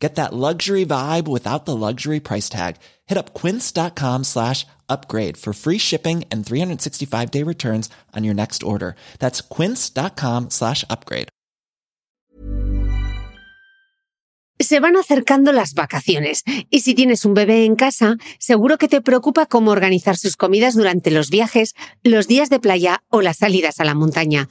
[0.00, 2.76] Get that luxury vibe without the luxury price tag.
[3.06, 8.62] Hit up quince.com slash upgrade for free shipping and 365 day returns on your next
[8.62, 8.96] order.
[9.18, 11.28] That's quince.com slash upgrade.
[14.58, 19.00] Se van acercando las vacaciones y si tienes un bebé en casa, seguro que te
[19.00, 23.80] preocupa cómo organizar sus comidas durante los viajes, los días de playa o las salidas
[23.80, 24.50] a la montaña.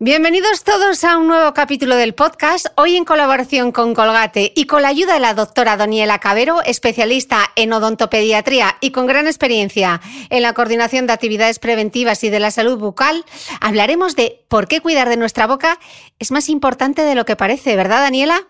[0.00, 4.82] Bienvenidos todos a un nuevo capítulo del podcast, hoy en colaboración con Colgate y con
[4.82, 10.00] la ayuda de la doctora Daniela Cabero, especialista en odontopediatría y con gran experiencia
[10.30, 13.24] en la coordinación de actividades preventivas y de la salud bucal,
[13.60, 15.80] hablaremos de por qué cuidar de nuestra boca
[16.20, 18.46] es más importante de lo que parece, ¿verdad Daniela?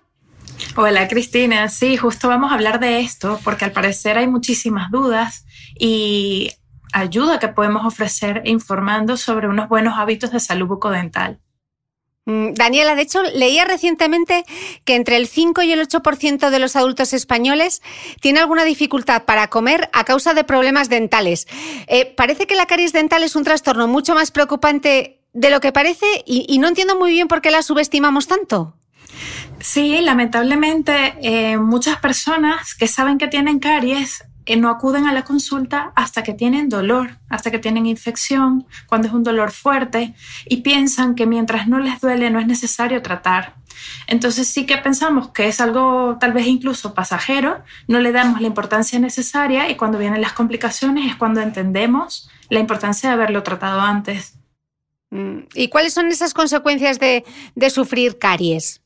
[0.76, 5.46] Hola Cristina, sí, justo vamos a hablar de esto porque al parecer hay muchísimas dudas
[5.78, 6.50] y
[6.92, 11.40] ayuda que podemos ofrecer informando sobre unos buenos hábitos de salud bucodental.
[12.28, 14.44] Mm, Daniela, de hecho, leía recientemente
[14.84, 17.80] que entre el 5 y el 8% de los adultos españoles
[18.20, 21.48] tiene alguna dificultad para comer a causa de problemas dentales.
[21.86, 25.72] Eh, parece que la caries dental es un trastorno mucho más preocupante de lo que
[25.72, 28.74] parece y, no entiendo muy bien por qué la subestimamos tanto.
[29.60, 35.92] Sí, lamentablemente eh, muchas personas que saben que tienen caries no acuden a la consulta
[35.94, 40.14] hasta que tienen dolor, hasta que tienen infección, cuando es un dolor fuerte
[40.46, 43.54] y piensan que mientras no les duele no es necesario tratar.
[44.06, 48.46] Entonces sí que pensamos que es algo tal vez incluso pasajero, no le damos la
[48.46, 53.80] importancia necesaria y cuando vienen las complicaciones es cuando entendemos la importancia de haberlo tratado
[53.80, 54.38] antes.
[55.10, 58.80] Mm, ¿Y cuáles son esas consecuencias de, de sufrir caries?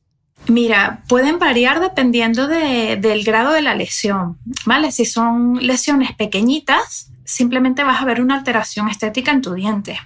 [0.48, 4.90] Mira, pueden variar dependiendo del grado de la lesión, ¿vale?
[4.92, 10.00] Si son lesiones pequeñitas, simplemente vas a ver una alteración estética en tu diente.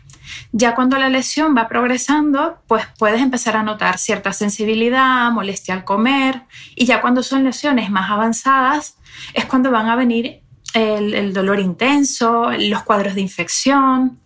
[0.53, 5.85] Ya cuando la lesión va progresando, pues puedes empezar a notar cierta sensibilidad, molestia al
[5.85, 6.43] comer,
[6.75, 8.97] y ya cuando son lesiones más avanzadas,
[9.33, 10.43] es cuando van a venir
[10.75, 14.21] el dolor intenso, los cuadros de infección,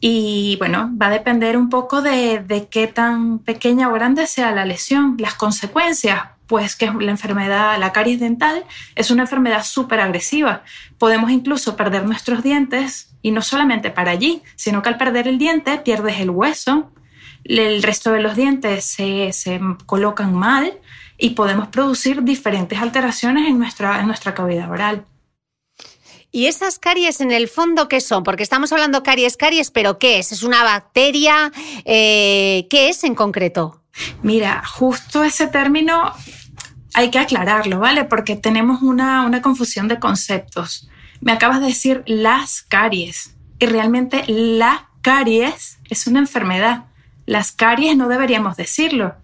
[0.00, 4.64] y bueno, va a depender un poco de, qué tan pequeña o grande sea la
[4.64, 8.64] lesión, las consecuencias, pues que la enfermedad, la caries dental,
[8.94, 10.62] es una enfermedad súper agresiva.
[10.98, 15.38] Podemos incluso perder nuestros dientes y no solamente para allí, sino que al perder el
[15.38, 16.92] diente pierdes el hueso,
[17.44, 20.78] el resto de los dientes se, se colocan mal
[21.18, 25.06] y podemos producir diferentes alteraciones en nuestra, en nuestra cavidad oral.
[26.36, 28.22] ¿Y esas caries en el fondo qué son?
[28.22, 30.32] Porque estamos hablando caries, caries, pero ¿qué es?
[30.32, 31.50] ¿Es una bacteria?
[31.86, 33.82] Eh, ¿Qué es en concreto?
[34.22, 36.12] Mira, justo ese término
[36.92, 38.04] hay que aclararlo, ¿vale?
[38.04, 40.90] Porque tenemos una, una confusión de conceptos.
[41.22, 46.84] Me acabas de decir las caries y realmente la caries es una enfermedad.
[47.24, 49.14] Las caries no deberíamos decirlo.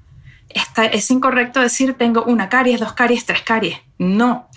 [0.90, 3.76] es incorrecto decir tengo una caries, dos caries, tres caries.
[3.98, 4.48] No,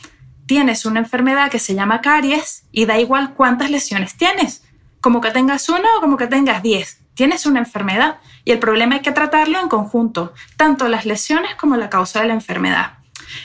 [0.45, 4.63] tienes una enfermedad que se llama caries y da igual cuántas lesiones tienes,
[5.01, 7.01] como que tengas una o como que tengas diez.
[7.13, 11.77] Tienes una enfermedad y el problema hay que tratarlo en conjunto, tanto las lesiones como
[11.77, 12.97] la causa de la enfermedad.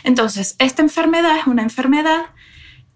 [0.03, 2.27] Entonces, esta enfermedad es una enfermedad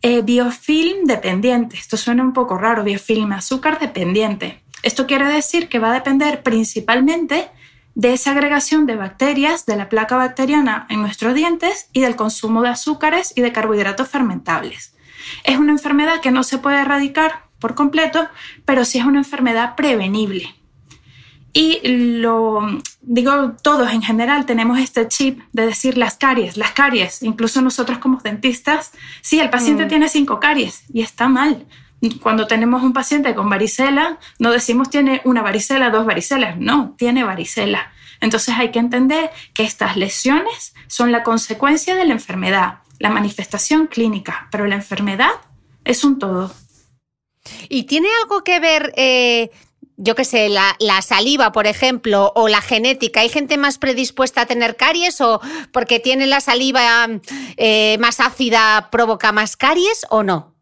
[0.02, 1.76] eh, biofilm dependiente.
[1.76, 4.62] Esto suena un poco raro, biofilm azúcar dependiente.
[4.82, 7.48] Esto quiere decir que va a depender principalmente
[7.94, 12.62] de esa agregación de bacterias de la placa bacteriana en nuestros dientes y del consumo
[12.62, 14.94] de azúcares y de carbohidratos fermentables.
[15.44, 18.29] Es una enfermedad que no se puede erradicar por completo,
[18.64, 20.55] pero sí es una enfermedad prevenible.
[21.56, 21.81] Y
[22.19, 22.61] lo
[23.00, 27.99] digo, todos en general tenemos este chip de decir las caries, las caries, incluso nosotros
[27.99, 28.90] como dentistas,
[29.23, 29.88] sí, el paciente mm.
[29.88, 31.64] tiene cinco caries y está mal.
[32.22, 37.24] Cuando tenemos un paciente con varicela, no decimos tiene una varicela, dos varicelas, no, tiene
[37.24, 37.92] varicela.
[38.20, 43.86] Entonces hay que entender que estas lesiones son la consecuencia de la enfermedad, la manifestación
[43.86, 45.32] clínica, pero la enfermedad
[45.84, 46.54] es un todo.
[47.68, 49.50] ¿Y tiene algo que ver eh,
[49.96, 54.46] yo qué sé, la, saliva, por ejemplo, o la genética, ¿hay gente más predispuesta a
[54.46, 55.40] tener caries o
[55.72, 57.08] porque tiene la saliva
[57.56, 60.53] eh, más ácida provoca más caries o no?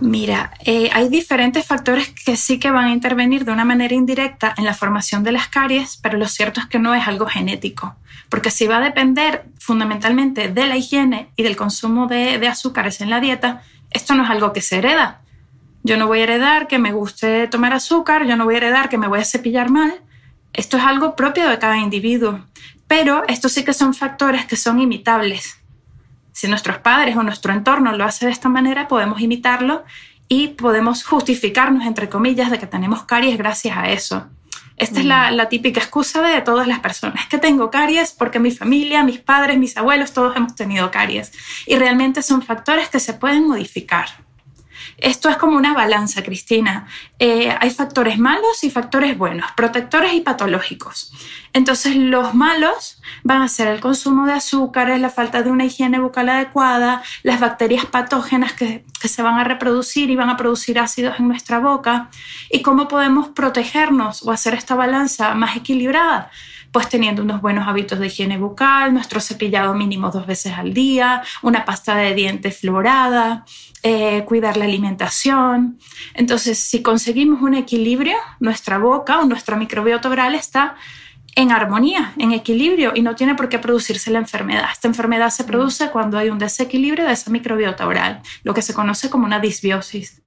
[0.00, 4.54] Mira, eh, hay diferentes factores que sí que van a intervenir de una manera indirecta
[4.56, 7.96] en la formación de las caries, pero lo cierto es que no es algo genético,
[8.28, 13.10] porque si va a depender fundamentalmente de la higiene y del consumo de azúcares en
[13.10, 15.20] la dieta, esto no es algo que se hereda,
[15.86, 18.88] yo no voy a heredar que me guste tomar azúcar, yo no voy a heredar
[18.88, 19.94] que me voy a cepillar mal.
[20.52, 22.40] Esto es algo propio de cada individuo.
[22.88, 25.60] Pero estos sí que son factores que son imitables.
[26.36, 29.84] Si nuestros padres o nuestro entorno lo hace de esta manera, podemos imitarlo
[30.28, 34.26] y podemos justificarnos, entre comillas, de que tenemos caries gracias a eso.
[34.76, 38.50] Esta es la, la, típica excusa de todas las personas, que tengo caries porque mi
[38.50, 41.32] familia, mis padres, mis abuelos, todos hemos tenido caries.
[41.66, 44.25] Y realmente son factores que se pueden modificar.
[44.98, 46.86] Esto es como una balanza, Cristina.
[47.18, 51.12] Eh, hay factores malos y factores buenos, protectores y patológicos.
[51.52, 55.98] Entonces, los malos van a ser el consumo de azúcares, la falta de una higiene
[55.98, 60.78] bucal adecuada, las bacterias patógenas que, que se van a reproducir y van a producir
[60.78, 62.10] ácidos en nuestra boca.
[62.50, 66.30] ¿Y cómo podemos protegernos o hacer esta balanza más equilibrada?
[66.72, 71.22] Pues teniendo unos buenos hábitos de higiene bucal, nuestro cepillado mínimo dos veces al día,
[71.42, 73.44] una pasta de dientes florada,
[73.82, 75.78] eh, cuidar la alimentación.
[76.14, 80.76] Entonces, si conseguimos un equilibrio, nuestra boca o nuestra microbiota oral está
[81.36, 84.68] en armonía, en equilibrio y no tiene por qué producirse la enfermedad.
[84.72, 88.74] Esta enfermedad se produce cuando hay un desequilibrio de esa microbiota oral, lo que se
[88.74, 90.22] conoce como una disbiosis.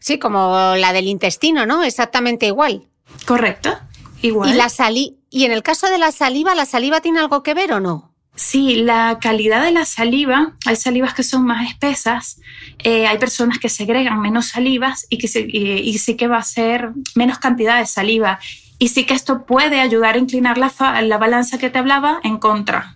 [0.00, 1.82] Sí, como la del intestino, ¿no?
[1.82, 2.86] Exactamente igual.
[3.26, 3.78] Correcto,
[4.22, 4.50] igual.
[4.50, 7.54] ¿Y la, sali y en el caso de la saliva, ¿la saliva tiene algo que
[7.54, 8.12] ver o no?
[8.36, 12.38] Sí, la calidad de la saliva, hay salivas que son más espesas,
[12.80, 16.90] eh, hay personas que segregan menos salivas y, que y, sí que va a ser
[17.14, 18.38] menos cantidad de saliva.
[18.78, 20.70] Y sí que esto puede ayudar a inclinar la,
[21.00, 22.94] la balanza que te hablaba en contra,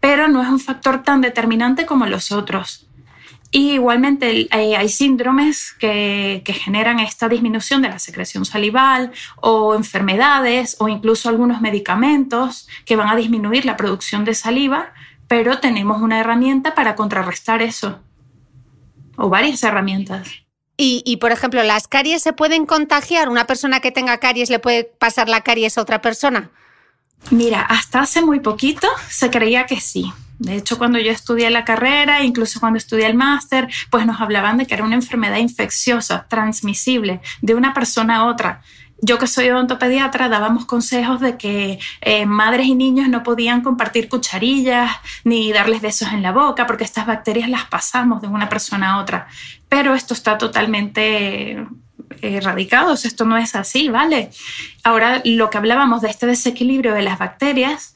[0.00, 2.86] pero no es un factor tan determinante como los otros.
[3.54, 10.76] Y igualmente eh, hay síndromes que, generan esta disminución de la secreción salival o enfermedades
[10.78, 14.94] o incluso algunos medicamentos que van a disminuir la producción de saliva,
[15.28, 18.00] pero tenemos una herramienta para contrarrestar eso
[19.18, 20.30] o varias herramientas.
[20.78, 23.28] Y, y, por ejemplo, ¿las caries se pueden contagiar?
[23.28, 26.50] ¿Una persona que tenga caries le puede pasar la caries a otra persona?
[27.30, 30.10] Mira, hasta hace muy poquito se creía que sí.
[30.42, 34.58] De hecho, cuando yo estudié la carrera, incluso cuando estudié el máster, pues nos hablaban
[34.58, 38.60] de que era una enfermedad infecciosa, transmisible, de una persona a otra.
[39.00, 44.08] Yo que soy odontopediatra, dábamos consejos de que eh, madres y niños no podían compartir
[44.08, 44.90] cucharillas
[45.22, 49.00] ni darles besos en la boca porque estas bacterias las pasamos de una persona a
[49.00, 49.28] otra.
[49.68, 51.64] Pero esto está totalmente
[52.20, 54.30] erradicado, esto no es así, ¿vale?
[54.82, 57.91] Ahora, lo que hablábamos de este desequilibrio de las bacterias,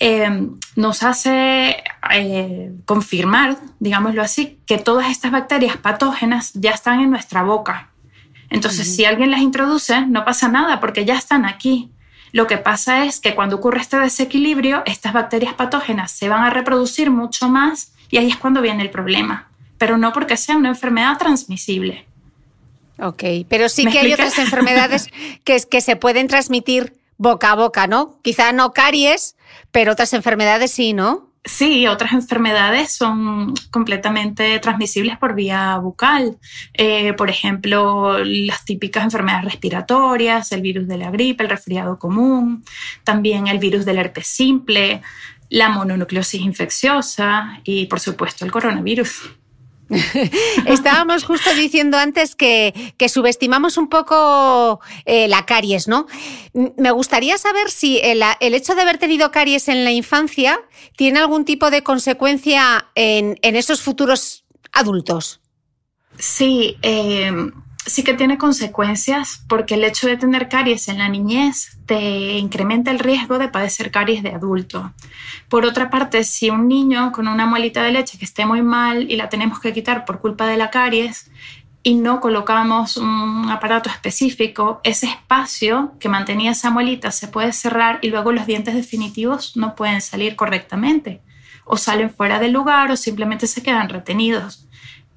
[0.00, 7.10] Em, nos hace eh, confirmar, digámoslo así, que todas estas bacterias patógenas ya están en
[7.10, 7.90] nuestra boca.
[8.48, 11.90] Entonces, si alguien las introduce, no pasa nada porque ya están aquí.
[12.32, 16.50] Lo que pasa es que cuando ocurre este desequilibrio, estas bacterias patógenas se van a
[16.50, 19.48] reproducir mucho más y ahí es cuando viene el problema.
[19.78, 22.06] Pero no porque sea una enfermedad transmisible.
[23.00, 25.08] Ok, pero sí que hay otras enfermedades
[25.44, 28.18] que, que se pueden transmitir boca a boca, ¿no?
[28.22, 29.36] Quizá no caries,
[29.70, 31.28] pero otras enfermedades sí, ¿no?
[31.44, 36.36] Sí, otras enfermedades son completamente transmisibles por vía bucal.
[36.74, 42.64] Eh, por ejemplo, las típicas enfermedades respiratorias, el virus de la gripe, el resfriado común,
[43.04, 45.00] también el virus del herpes simple.
[45.50, 49.37] la mononucleosis infecciosa y, por supuesto, el coronavirus.
[50.66, 52.74] Estábamos justo diciendo antes que,
[53.08, 56.06] subestimamos un poco eh, la caries, ¿no?
[56.52, 58.22] Me gustaría saber si el,
[58.54, 60.60] hecho de haber tenido caries en la infancia
[60.96, 65.40] tiene algún tipo de consecuencia en, esos futuros adultos.
[66.18, 67.32] Sí, eh,
[67.88, 72.90] sí que tiene consecuencias porque el hecho de tener caries en la niñez te incrementa
[72.90, 74.92] el riesgo de padecer caries de adulto.
[75.48, 79.10] Por otra parte, si un niño con una muelita de leche que esté muy mal
[79.10, 81.30] y la tenemos que quitar por culpa de la caries
[81.82, 87.98] y no colocamos un aparato específico, ese espacio que mantenía esa muelita se puede cerrar
[88.02, 91.22] y luego los dientes definitivos no pueden salir correctamente
[91.64, 94.67] o salen fuera del lugar o simplemente se quedan retenidos.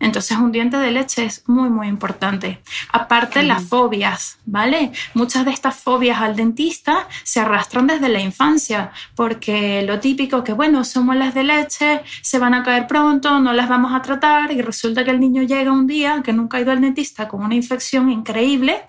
[0.02, 2.62] Entonces un diente de leche es muy, muy importante.
[2.92, 4.92] Aparte las fobias, ¿vale?
[5.14, 10.54] Muchas de estas fobias al dentista se arrastran desde la infancia, porque lo típico que,
[10.54, 14.52] bueno, somos las de leche, se van a caer pronto, no las vamos a tratar
[14.52, 17.44] y resulta que el niño llega un día que nunca ha ido al dentista con
[17.44, 18.82] una infección increíble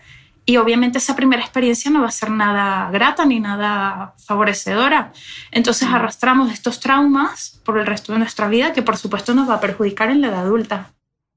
[0.45, 5.13] y obviamente esa primera experiencia no va a ser nada grata ni nada favorecedora.
[5.51, 9.55] Entonces arrastramos estos traumas por el resto de nuestra vida que por supuesto nos va
[9.55, 10.93] a perjudicar en la edad adulta.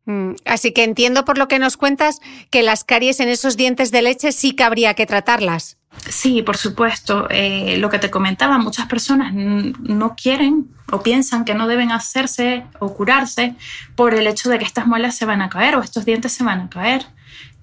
[0.05, 2.19] Mm, así que entiendo por lo que nos cuentas
[2.51, 5.77] que las caries en esos dientes de leche sí que habría que tratarlas.
[6.09, 7.27] Sí, por supuesto.
[7.29, 12.65] Eh, lo que te comentaba, muchas personas no quieren o piensan que no deben hacerse
[12.79, 13.55] o curarse
[13.95, 16.43] por el hecho de que estas muelas se van a caer o estos dientes se
[16.43, 17.05] van a caer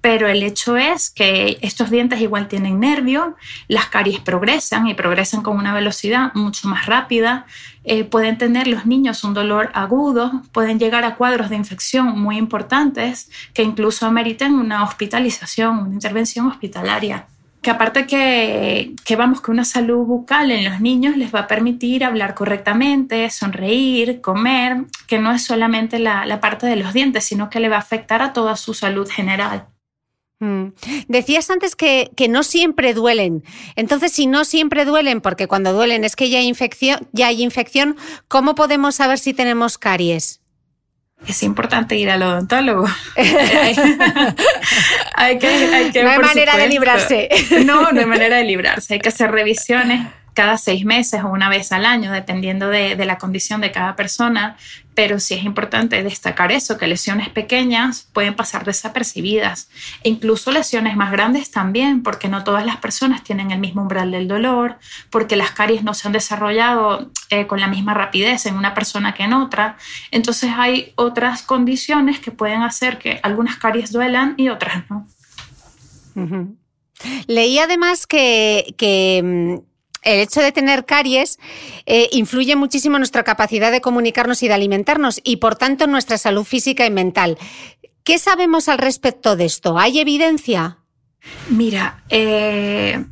[0.03, 3.37] pero el hecho es que estos dientes igual tienen nervio,
[3.69, 7.45] las caries progresan y progresan con una velocidad mucho más rápida,
[7.85, 12.35] eh, pueden tener los niños un dolor agudo, pueden llegar a cuadros de infección muy
[12.37, 17.27] importantes que incluso ameriten una hospitalización, una intervención hospitalaria
[17.61, 21.47] que aparte que, que, vamos que una salud bucal en los niños les va a
[21.47, 27.23] permitir hablar correctamente, sonreír, comer, que no es solamente la, la parte de los dientes,
[27.23, 29.67] sino que le va a afectar a toda su salud general.
[30.43, 30.73] Mm.
[31.07, 33.45] Decías antes que, no siempre duelen.
[33.77, 37.41] Entonces, si no siempre duelen, porque cuando duelen es que ya hay infección, ya hay
[37.41, 37.95] infección,
[38.27, 40.41] ¿cómo podemos saber si tenemos caries?
[41.25, 42.85] Es importante ir al odontólogo.
[45.15, 47.29] hay que, no hay manera de librarse.
[47.65, 48.95] no, no hay manera de librarse.
[48.95, 53.17] Hay que hacer revisiones cada seis meses o una vez al año, dependiendo de, la
[53.17, 54.57] condición de cada persona,
[54.95, 59.69] pero sí es importante destacar eso, que lesiones pequeñas pueden pasar desapercibidas,
[60.03, 64.11] e incluso lesiones más grandes también, porque no todas las personas tienen el mismo umbral
[64.11, 64.77] del dolor,
[65.09, 69.13] porque las caries no se han desarrollado eh, con la misma rapidez en una persona
[69.13, 69.77] que en otra,
[70.11, 75.07] entonces hay otras condiciones que pueden hacer que algunas caries duelan y otras no.
[77.27, 79.72] Leí además que, que mm,
[80.03, 81.39] el hecho de tener caries
[81.85, 85.91] eh, influye muchísimo en nuestra capacidad de comunicarnos y de alimentarnos y por tanto en
[85.91, 87.37] nuestra salud física y mental.
[88.03, 89.77] ¿Qué sabemos al respecto de esto?
[89.79, 90.79] ¿Hay evidencia?
[91.49, 93.03] Mira, eh,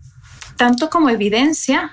[0.58, 1.92] tanto como evidencia,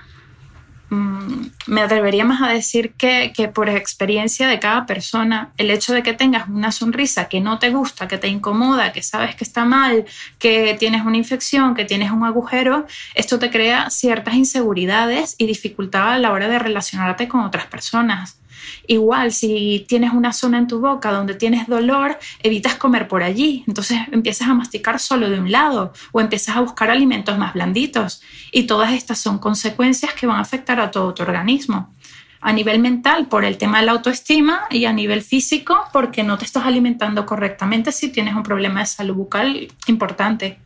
[0.89, 6.03] me atrevería más a decir que, que, por experiencia de cada persona, el hecho de
[6.03, 9.65] que tengas una sonrisa que no te gusta, que te incomoda, que sabes que está
[9.65, 10.05] mal,
[10.39, 16.13] que tienes una infección, que tienes un agujero, esto te crea ciertas inseguridades y dificultad
[16.13, 18.39] a la hora de relacionarte con otras personas.
[18.87, 23.63] Igual, si tienes una zona en tu boca donde tienes dolor, evitas comer por allí.
[23.67, 28.21] Entonces empiezas a masticar solo de un lado o empiezas a buscar alimentos más blanditos.
[28.51, 31.93] Y todas estas son consecuencias que van a afectar a todo tu organismo.
[32.41, 36.37] A nivel mental, por el tema de la autoestima y a nivel físico, porque no
[36.37, 40.57] te estás alimentando correctamente si tienes un problema de salud bucal importante.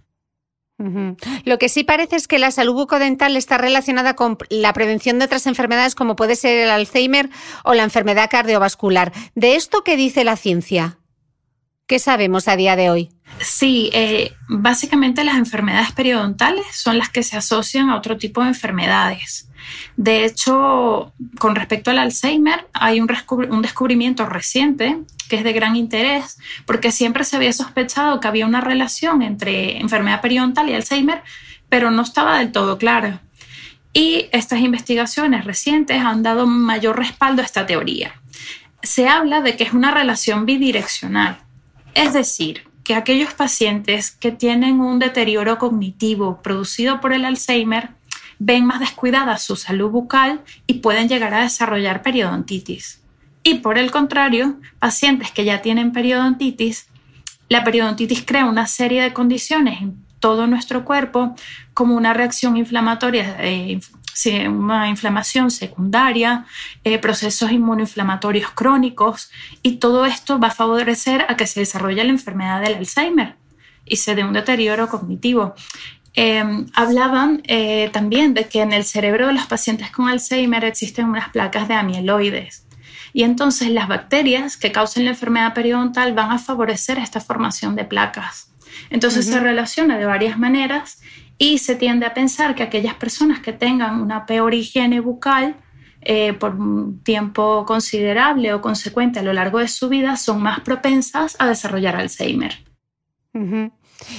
[1.45, 5.25] Lo que sí parece es que la salud bucodental está relacionada con la prevención de
[5.25, 7.29] otras enfermedades como puede ser el Alzheimer
[7.63, 9.13] o la enfermedad cardiovascular.
[9.35, 10.99] ¿De esto qué dice la ciencia?
[11.87, 13.12] ¿Qué sabemos a día de hoy?
[13.39, 18.49] Sí, eh, básicamente las enfermedades periodontales son las que se asocian a otro tipo de
[18.49, 19.49] enfermedades.
[19.95, 23.07] De hecho, con respecto al Alzheimer, hay un,
[23.61, 24.99] descubrimiento reciente
[25.29, 29.79] que es de gran interés, porque siempre se había sospechado que había una relación entre
[29.79, 31.23] enfermedad periodontal y Alzheimer,
[31.69, 33.21] pero no estaba del todo clara.
[33.93, 38.19] Y estas investigaciones recientes han dado mayor respaldo a esta teoría.
[38.81, 41.39] Se habla de que es una relación bidireccional,
[41.93, 47.91] es decir, que aquellos pacientes que tienen un deterioro cognitivo producido por el Alzheimer
[48.39, 53.01] ven más descuidada su salud bucal y pueden llegar a desarrollar periodontitis.
[53.43, 56.87] Y por el contrario, pacientes que ya tienen periodontitis,
[57.49, 61.35] la periodontitis crea una serie de condiciones en todo nuestro cuerpo,
[61.73, 63.79] como una reacción inflamatoria eh,
[64.47, 66.45] una inflamación secundaria,
[66.83, 72.11] eh, procesos inmunoinflamatorios crónicos y todo esto va a favorecer a que se desarrolle la
[72.11, 73.35] enfermedad del Alzheimer
[73.85, 75.55] y se dé un deterioro cognitivo.
[76.15, 81.05] Em, hablaban eh, también de que en el cerebro de los pacientes con Alzheimer existen
[81.05, 82.67] unas placas de amiloides.
[83.13, 87.85] Y entonces las bacterias que causan la enfermedad periodontal van a favorecer esta formación de
[87.85, 88.51] placas.
[88.89, 90.99] Entonces se relaciona de varias maneras
[91.43, 95.57] y se tiende a pensar que aquellas personas que tengan una peor higiene bucal
[95.99, 100.61] eh, por un tiempo considerable o consecuente a lo largo de su vida son más
[100.61, 102.63] propensas a desarrollar Alzheimer.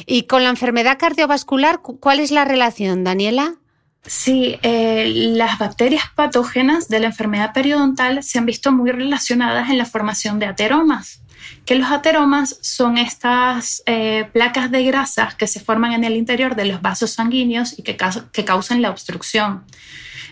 [0.04, 3.54] ¿Y con la enfermedad cardiovascular, cuál es la relación, Daniela?
[4.02, 9.78] Sí, eh, las bacterias patógenas de la enfermedad periodontal se han visto muy relacionadas en
[9.78, 11.22] la formación de ateromas,
[11.64, 16.56] que los ateromas son estas eh, placas de grasas que se forman en el interior
[16.56, 17.96] de los vasos sanguíneos y que,
[18.32, 19.64] que causan la obstrucción.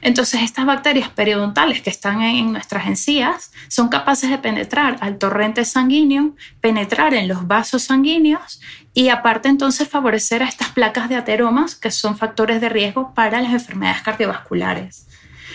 [0.02, 5.64] Entonces, estas bacterias periodontales que están en nuestras encías son capaces de penetrar al torrente
[5.64, 8.60] sanguíneo, penetrar en los vasos sanguíneos
[8.94, 13.40] y aparte entonces favorecer a estas placas de ateromas que son factores de riesgo para
[13.40, 15.06] las enfermedades cardiovasculares.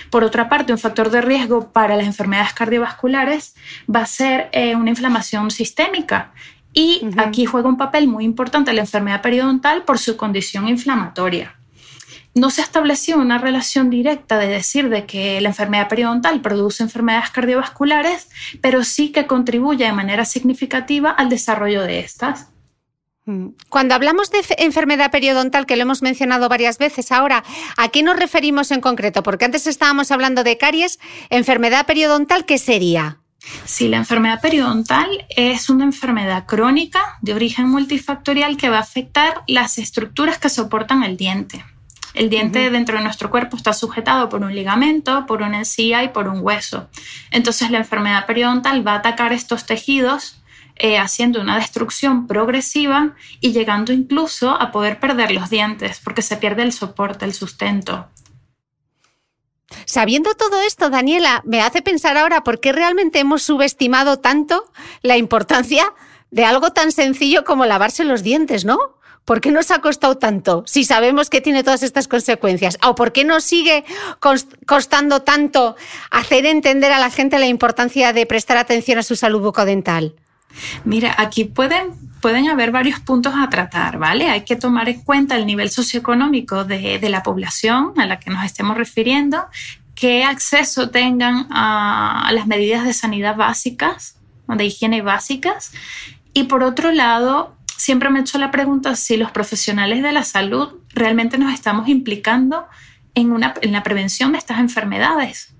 [0.09, 3.55] Por otra parte, un factor de riesgo para las enfermedades cardiovasculares
[3.93, 6.31] va a ser eh, una inflamación sistémica.
[6.73, 11.57] Y aquí juega un papel muy importante la enfermedad periodontal por su condición inflamatoria
[12.37, 16.83] no se ha establecido una relación directa de decir de que la enfermedad periodontal produce
[16.83, 18.29] enfermedades cardiovasculares,
[18.61, 22.49] pero sí que contribuye de manera significativa al desarrollo de estas.
[23.27, 23.49] Mm.
[23.67, 27.43] Cuando hablamos de enfermedad periodontal, que lo hemos mencionado varias veces ahora,
[27.75, 29.21] ¿a qué nos referimos en concreto?
[29.21, 30.97] Porque antes estábamos hablando de caries,
[31.29, 33.19] enfermedad periodontal, ¿qué sería?
[33.65, 39.43] Sí, la enfermedad periodontal es una enfermedad crónica de origen multifactorial que va a afectar
[39.47, 41.63] las estructuras que soportan el diente.
[42.13, 46.07] El diente dentro de nuestro cuerpo está sujetado por un ligamento, por una encía y
[46.09, 46.89] por un hueso.
[47.29, 50.37] Entonces la enfermedad periodontal va a atacar estos tejidos
[50.79, 56.37] eh, haciendo una destrucción progresiva y llegando incluso a poder perder los dientes porque se
[56.37, 58.07] pierde el soporte, el sustento.
[59.85, 65.17] Sabiendo todo esto, Daniela, me hace pensar ahora por qué realmente hemos subestimado tanto la
[65.17, 65.93] importancia
[66.31, 68.97] de algo tan sencillo como lavarse los dientes, ¿no?
[69.25, 72.77] ¿Por qué nos ha costado tanto si sabemos que tiene todas estas consecuencias?
[72.85, 73.83] ¿O por qué nos sigue
[74.65, 75.75] costando tanto
[76.11, 80.15] hacer entender a la gente la importancia de prestar atención a su salud bucodental?
[80.85, 84.29] Mira, aquí pueden, pueden haber varios puntos a tratar, ¿vale?
[84.29, 88.29] Hay que tomar en cuenta el nivel socioeconómico de, de la población a la que
[88.29, 89.45] nos estemos refiriendo,
[89.95, 95.71] qué acceso tengan a las medidas de sanidad básicas, de higiene básicas,
[96.33, 100.23] y por otro lado, siempre me he hecho la pregunta si los profesionales de la
[100.23, 102.67] salud realmente nos estamos implicando
[103.15, 105.55] en, una, en la prevención de estas enfermedades.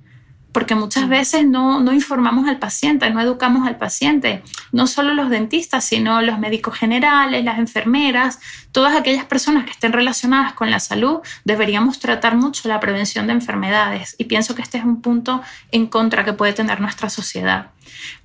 [0.52, 4.42] Porque muchas veces no, no informamos al paciente, no educamos al paciente.
[4.72, 8.40] No solo los dentistas, sino los médicos generales, las enfermeras,
[8.72, 13.34] todas aquellas personas que estén relacionadas con la salud, deberíamos tratar mucho la prevención de
[13.34, 14.16] enfermedades.
[14.18, 17.72] Y pienso que este es un punto en contra que puede tener nuestra sociedad.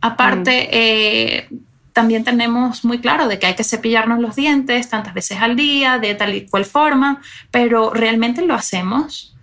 [0.01, 1.49] Aparte, eh,
[1.93, 5.99] también tenemos muy claro de que hay que cepillarnos los dientes tantas veces al día,
[5.99, 9.37] de tal y cual forma, pero ¿realmente lo hacemos?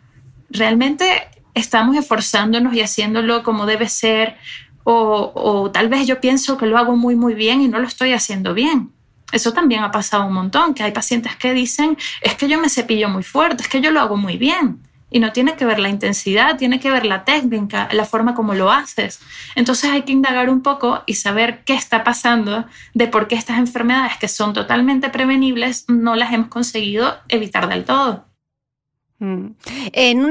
[0.49, 4.37] ¿Realmente estamos esforzándonos y haciéndolo como debe ser?
[4.83, 7.87] O, o tal vez yo pienso que lo hago muy, muy bien y no lo
[7.87, 8.91] estoy haciendo bien.
[9.31, 12.69] Eso también ha pasado un montón, que hay pacientes que dicen, es que yo me
[12.69, 14.81] cepillo muy fuerte, es que yo lo hago muy bien.
[15.11, 18.53] Y no tiene que ver la intensidad, tiene que ver la técnica, la forma como
[18.53, 19.19] lo haces.
[19.55, 23.57] Entonces hay que indagar un poco y saber qué está pasando, de por qué estas
[23.57, 28.28] enfermedades que son totalmente prevenibles no las hemos conseguido evitar del todo.
[29.19, 29.47] Mm.
[29.91, 30.25] En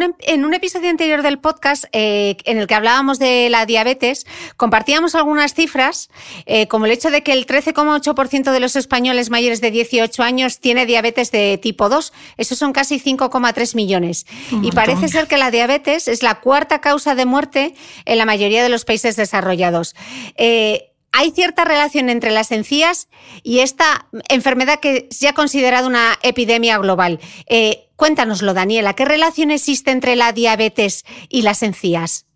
[0.44, 5.53] un, episodio anterior del podcast, eh, en el que hablábamos de la diabetes, compartíamos algunas
[5.53, 6.09] cifras,
[6.46, 10.61] eh, como el hecho de que el 13,8% de los españoles mayores de 18 años
[10.61, 12.12] tiene diabetes de tipo 2.
[12.38, 14.27] Esos son casi 5,3 millones.
[14.62, 17.74] y parece ser que la diabetes es la cuarta causa de muerte
[18.07, 19.94] en la mayoría de los países desarrollados.
[20.37, 23.09] Eh, hay cierta relación entre las encías
[23.42, 27.21] y esta enfermedad que es ya considerada una epidemia global.
[27.47, 32.27] Eh, cuéntanoslo, Daniela, ¿qué relación existe entre la diabetes y las encías?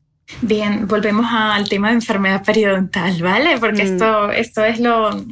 [0.41, 3.59] Bien, volvemos al tema de enfermedad periodontal, ¿vale?
[3.59, 3.87] Porque mm.
[3.87, 5.25] esto, esto es lo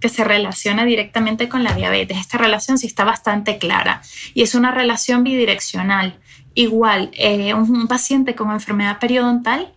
[0.00, 2.18] que se relaciona directamente con la diabetes.
[2.18, 4.02] Esta relación sí está bastante clara
[4.34, 6.18] y es una relación bidireccional.
[6.54, 9.72] Igual, eh, un paciente con enfermedad periodontal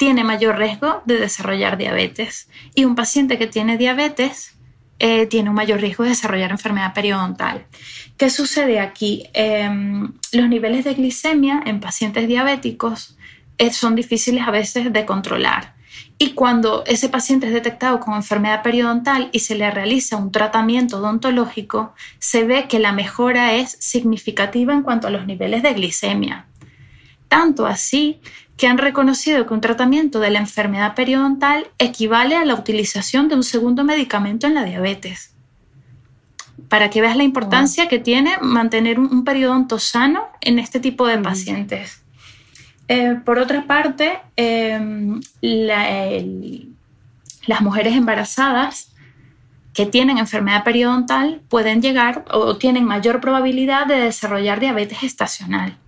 [0.00, 2.48] tiene mayor riesgo de desarrollar diabetes.
[2.74, 4.56] Y un paciente que tiene diabetes
[4.98, 7.66] eh, tiene un mayor riesgo de desarrollar enfermedad periodontal.
[8.16, 9.24] ¿Qué sucede aquí?
[9.34, 13.18] Em, los niveles de glicemia en pacientes diabéticos
[13.58, 15.74] eh, son difíciles a veces de controlar.
[16.16, 20.96] Y cuando ese paciente es detectado con enfermedad periodontal y se le realiza un tratamiento
[20.96, 26.46] odontológico, se ve que la mejora es significativa en cuanto a los niveles de glicemia.
[27.28, 28.22] Tanto así
[28.60, 33.34] que han reconocido que un tratamiento de la enfermedad periodontal equivale a la utilización de
[33.34, 35.34] un segundo medicamento en la diabetes.
[36.68, 41.16] Para que veas la importancia que tiene mantener un, periodonto sano en este tipo de
[41.16, 42.02] pacientes.
[42.86, 46.20] Eh, por otra parte, em, las
[47.62, 48.92] mujeres embarazadas
[49.72, 55.78] que tienen enfermedad periodontal pueden llegar o tienen mayor probabilidad de desarrollar diabetes gestacional.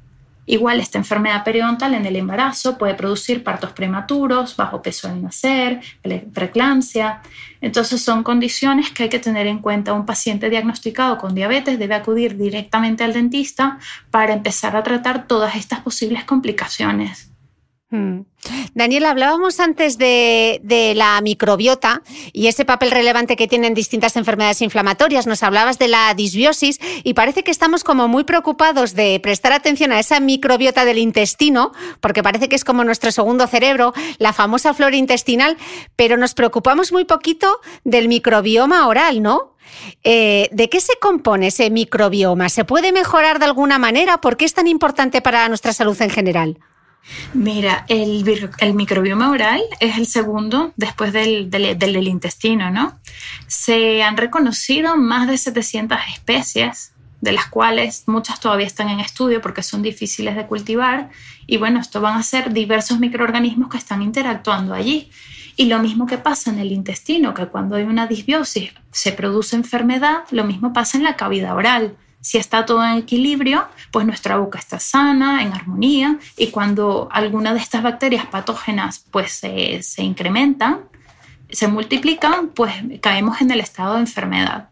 [0.44, 5.80] Igual esta enfermedad periodontal en el embarazo puede producir partos prematuros, bajo peso al nacer,
[6.34, 7.22] preeclampsia.
[7.60, 9.92] Entonces son condiciones que hay que tener en cuenta.
[9.92, 13.78] Un paciente diagnosticado con diabetes debe acudir directamente al dentista
[14.10, 17.31] para empezar a tratar todas estas posibles complicaciones.
[17.92, 18.24] Mm.
[18.74, 20.60] Daniel, hablábamos antes de,
[20.96, 22.02] la microbiota
[22.32, 25.26] y ese papel relevante que tienen distintas enfermedades inflamatorias.
[25.26, 29.92] Nos hablabas de la disbiosis y parece que estamos como muy preocupados de prestar atención
[29.92, 34.72] a esa microbiota del intestino, porque parece que es como nuestro segundo cerebro, la famosa
[34.72, 35.58] flora intestinal,
[35.94, 39.54] pero nos preocupamos muy poquito del microbioma oral, ¿no?
[40.02, 42.48] Eh, ¿De qué se compone ese microbioma?
[42.48, 44.18] ¿Se puede mejorar de alguna manera?
[44.22, 46.58] ¿Por qué es tan importante para nuestra salud en general?
[47.34, 48.24] Mira, el,
[48.74, 52.98] microbioma oral es el segundo después del, del, intestino, ¿no?
[53.46, 59.40] Se han reconocido más de 700 especies, de las cuales muchas todavía están en estudio
[59.40, 61.10] porque son difíciles de cultivar.
[61.46, 65.10] Y bueno, esto van a ser diversos microorganismos que están interactuando allí.
[65.56, 69.54] Y lo mismo que pasa en el intestino, que cuando hay una disbiosis se produce
[69.54, 71.96] enfermedad, lo mismo pasa en la cavidad oral.
[72.22, 77.52] Si está todo en equilibrio, pues nuestra boca está sana, en armonía, y cuando alguna
[77.52, 80.80] de estas bacterias patógenas pues se, se incrementan,
[81.50, 84.71] se multiplican, pues caemos en el estado de enfermedad.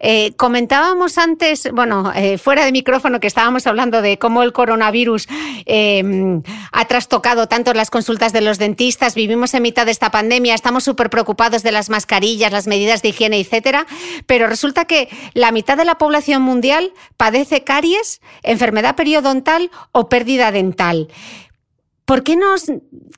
[0.00, 5.28] Eh, comentábamos antes, bueno, eh, fuera de micrófono, que estábamos hablando de cómo el coronavirus
[5.66, 9.14] em, ha trastocado tanto las consultas de los dentistas.
[9.14, 13.10] Vivimos en mitad de esta pandemia, estamos súper preocupados de las mascarillas, las medidas de
[13.10, 13.86] higiene, etcétera.
[14.26, 20.52] Pero resulta que la mitad de la población mundial padece caries, enfermedad periodontal o pérdida
[20.52, 21.08] dental.
[22.04, 22.66] ¿Por qué nos,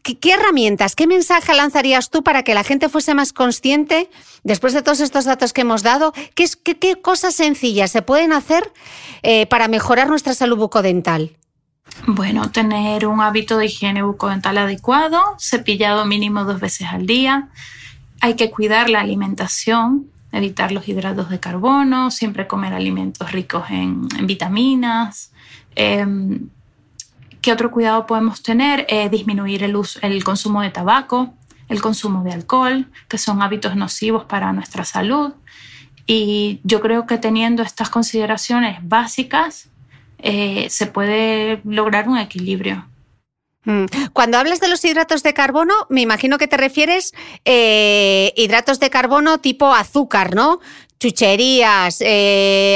[0.03, 4.11] qué, herramientas, qué mensaje lanzarías tú para que la gente fuese más consciente,
[4.43, 6.47] después de todos estos datos que hemos dado, qué,
[6.79, 8.71] qué, cosas sencillas se pueden hacer
[9.23, 11.37] eh, para mejorar nuestra salud bucodental?
[12.07, 17.49] Bueno, tener un hábito de higiene bucodental adecuado, cepillado mínimo dos veces al día.
[18.21, 24.09] Hay que cuidar la alimentación, evitar los hidratos de carbono, siempre comer alimentos ricos en,
[24.27, 25.33] vitaminas.
[25.77, 26.49] Em,
[27.45, 28.87] ¿Qué otro cuidado podemos tener?
[28.89, 31.35] Eh, disminuir el, consumo de tabaco,
[31.69, 35.35] el consumo de alcohol, que son hábitos nocivos para nuestra salud.
[36.07, 39.69] Y yo creo que teniendo estas consideraciones básicas,
[40.21, 42.89] eh, se puede lograr un equilibrio.
[43.65, 43.85] Mm.
[44.15, 47.13] Cuando hablas de los hidratos de carbono, me imagino que te refieres
[47.45, 50.61] eh, hidratos de carbono tipo azúcar, ¿no?
[50.99, 52.03] Chucherías,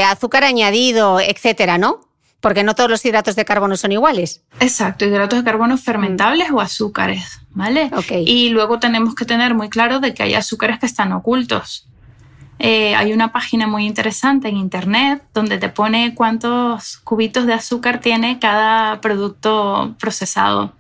[0.04, 2.07] azúcar añadido, etcétera, ¿no?
[2.40, 4.42] Porque no todos los hidratos de carbono son iguales.
[4.60, 7.90] Exacto, hidratos de carbono fermentables o azúcares, ¿vale?
[8.24, 11.88] Y luego tenemos que tener muy claro de que hay azúcares que están ocultos.
[12.60, 18.00] Eh, hay una página muy interesante en internet donde te pone cuántos cubitos de azúcar
[18.00, 20.72] tiene cada producto procesado.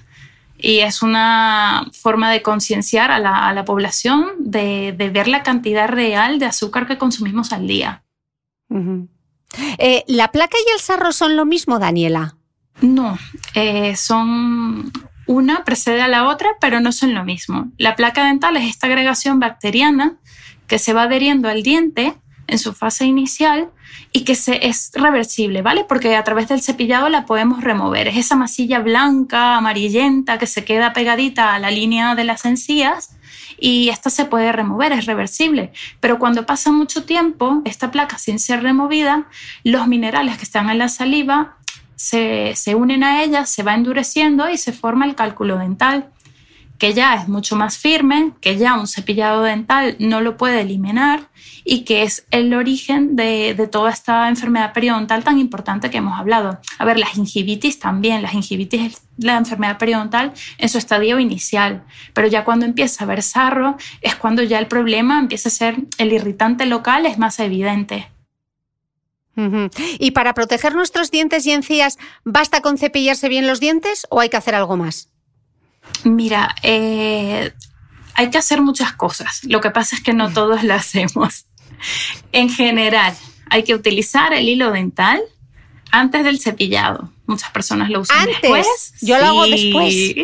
[0.60, 6.46] Y es una forma de concienciar a la, población de, ver la cantidad real de
[6.46, 8.02] azúcar que consumimos al día.
[9.78, 12.36] Eh, ¿La placa y el sarro son lo mismo, Daniela?
[12.80, 13.18] No,
[13.54, 14.92] eh, son
[15.26, 17.70] una precede a la otra, pero no son lo mismo.
[17.76, 20.16] La placa dental es esta agregación bacteriana
[20.66, 22.14] que se va adheriendo al diente
[22.46, 23.70] en su fase inicial
[24.12, 25.84] y que se, es reversible, ¿vale?
[25.84, 28.08] Porque a través del cepillado la podemos remover.
[28.08, 33.17] Es esa masilla blanca, amarillenta que se queda pegadita a la línea de las encías
[33.60, 35.72] y esta se puede remover, es reversible.
[36.00, 39.26] Pero cuando pasa mucho tiempo, esta placa sin ser removida,
[39.64, 41.56] los minerales que están en la saliva
[41.96, 46.10] se, se unen a ella, se va endureciendo y se forma el cálculo dental
[46.78, 51.27] que ya es mucho más firme, que ya un cepillado dental no lo puede eliminar
[51.70, 56.18] y que es el origen de, de, toda esta enfermedad periodontal tan importante que hemos
[56.18, 56.58] hablado.
[56.78, 61.84] A ver, la gingivitis también, la gingivitis es la enfermedad periodontal en su estadio inicial,
[62.14, 65.76] pero ya cuando empieza a haber sarro es cuando ya el problema empieza a ser
[65.98, 68.08] el irritante local es más evidente.
[69.98, 74.30] ¿Y para proteger nuestros dientes y encías, basta con cepillarse bien los dientes o hay
[74.30, 75.10] que hacer algo más?
[76.04, 77.52] Mira, eh,
[78.14, 79.44] hay que hacer muchas cosas.
[79.44, 81.44] Lo que pasa es que no todos lo hacemos.
[82.32, 83.14] En general,
[83.50, 85.20] hay que utilizar el hilo dental
[85.90, 87.10] antes del cepillado.
[87.26, 88.40] Muchas personas lo usan ¿Antes?
[88.40, 88.94] después.
[89.02, 90.14] Yo lo hago después.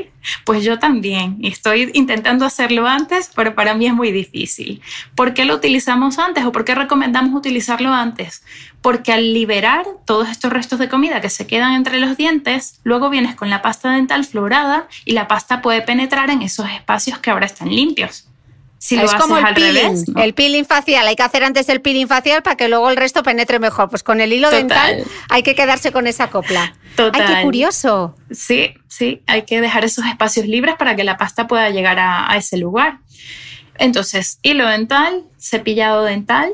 [0.45, 1.39] Pues yo también.
[1.43, 4.81] Estoy intentando hacerlo antes, pero para mí es muy difícil.
[5.15, 8.43] ¿Por qué lo utilizamos antes o por qué recomendamos utilizarlo antes?
[8.81, 13.11] Porque al liberar todos estos restos de comida que se quedan entre los dientes, luego
[13.11, 17.31] vienes con la pasta dental florada y la pasta puede penetrar en esos espacios que
[17.31, 18.29] ahora están limpios.
[18.85, 20.23] Si es como el peeling, revés, ¿no?
[20.23, 21.07] el peeling facial.
[21.07, 23.89] Hay que hacer antes el peeling facial para que luego el resto penetre mejor.
[23.89, 24.61] Pues con el hilo Total.
[24.61, 26.77] dental hay que quedarse con esa copla.
[26.95, 27.23] Total.
[27.23, 28.15] ¡Ay, qué curioso!
[28.31, 32.31] Sí, sí, hay que dejar esos espacios libres para que la pasta pueda llegar a,
[32.31, 32.99] a ese lugar.
[33.79, 36.53] Entonces, hilo dental, cepillado dental,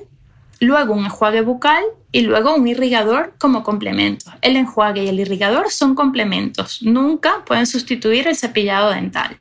[0.60, 4.32] luego un enjuague bucal y luego un irrigador como complemento.
[4.40, 9.40] El enjuague y el irrigador son complementos, nunca pueden sustituir el cepillado dental.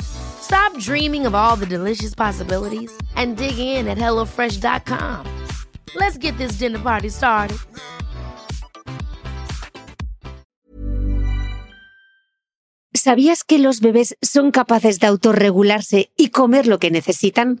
[0.00, 5.26] Stop dreaming of all the delicious possibilities and dig in at HelloFresh.com.
[5.94, 7.58] Let's get this dinner party started.
[13.06, 17.60] ¿Sabías que los bebés son capaces de autorregularse y comer lo que necesitan?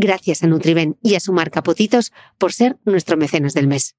[0.00, 3.96] Gracias a Nutriben y a su marca Potitos por ser nuestro mecenas del mes.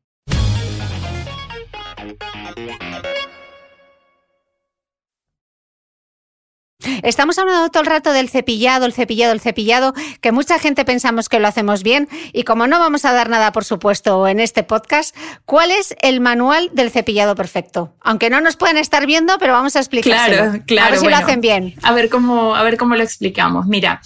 [7.04, 11.28] Estamos hablando todo el rato del cepillado, el cepillado, el cepillado, que mucha gente pensamos
[11.28, 14.64] que lo hacemos bien y como no vamos a dar nada, por supuesto, en este
[14.64, 17.94] podcast, ¿cuál es el manual del cepillado perfecto?
[18.00, 20.36] Aunque no nos pueden estar viendo, pero vamos a explicarlo.
[20.36, 20.88] Claro, claro.
[20.88, 21.76] A ver si bueno, lo hacen bien.
[21.84, 23.68] A ver cómo, a ver cómo lo explicamos.
[23.68, 24.02] Mira,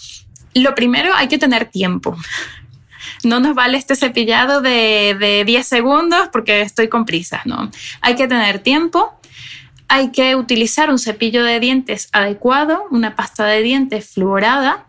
[0.53, 2.17] lo primero hay que tener tiempo.
[3.23, 7.69] No nos vale este cepillado de, de 10 segundos porque estoy con prisas, ¿no?
[8.01, 9.13] Hay que tener tiempo,
[9.87, 14.85] hay que utilizar un cepillo de dientes adecuado, una pasta de dientes fluorada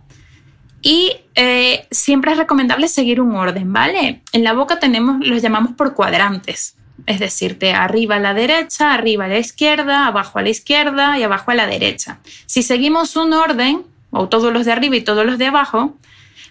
[0.85, 4.20] y eh, siempre es recomendable seguir un orden, ¿vale?
[4.33, 8.92] En la boca tenemos, los llamamos por cuadrantes, es decir, de arriba a la derecha,
[8.92, 12.18] arriba a la izquierda, abajo a la izquierda y abajo a la derecha.
[12.44, 13.83] Si seguimos un orden,
[14.14, 15.96] o todos los de arriba y todos los de abajo,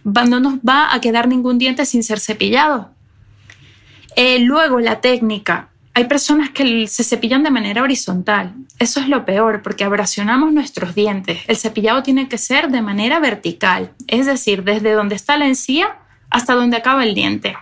[0.03, 2.91] no nos va a quedar ningún diente sin ser cepillado.
[4.15, 5.69] Eh, luego, la técnica.
[5.95, 8.53] Hay personas que se cepillan de manera horizontal.
[8.79, 11.41] Eso es lo peor porque abrasionamos nuestros dientes.
[11.47, 15.97] El cepillado tiene que ser de manera vertical, es decir, desde donde está la encía
[16.31, 17.55] hasta donde acaba el diente.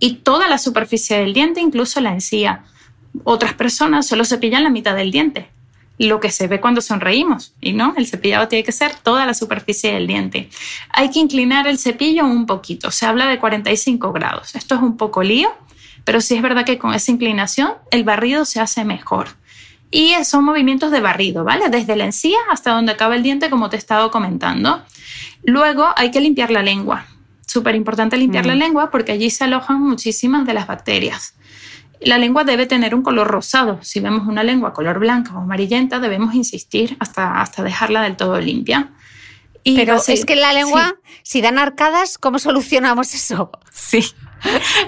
[0.00, 2.64] Y toda la superficie del diente, incluso la encía.
[3.22, 5.48] Otras personas solo cepillan la mitad del diente
[5.98, 7.54] lo que se ve cuando sonreímos.
[7.60, 10.50] Y no, el cepillado tiene que ser toda la superficie del diente.
[10.90, 12.90] Hay que inclinar el cepillo un poquito.
[12.90, 14.54] Se habla de 45 grados.
[14.54, 15.48] Esto es un poco lío,
[16.04, 19.28] pero sí es verdad que con esa inclinación el barrido se hace mejor.
[19.90, 21.68] Y son movimientos de barrido, ¿vale?
[21.68, 24.82] Desde la encía hasta donde acaba el diente, como te he estado comentando.
[25.44, 27.06] Luego hay que limpiar la lengua.
[27.46, 28.58] Súper importante limpiar la mm.
[28.58, 31.34] lengua porque allí se alojan muchísimas de las bacterias.
[32.00, 33.78] La lengua debe tener un color rosado.
[33.82, 38.40] Si vemos una lengua color blanca o amarillenta, debemos insistir hasta, hasta dejarla del todo
[38.40, 38.90] limpia.
[39.74, 43.50] Pero es que la lengua, si dan arcadas, ¿cómo solucionamos eso?
[43.72, 44.04] Sí.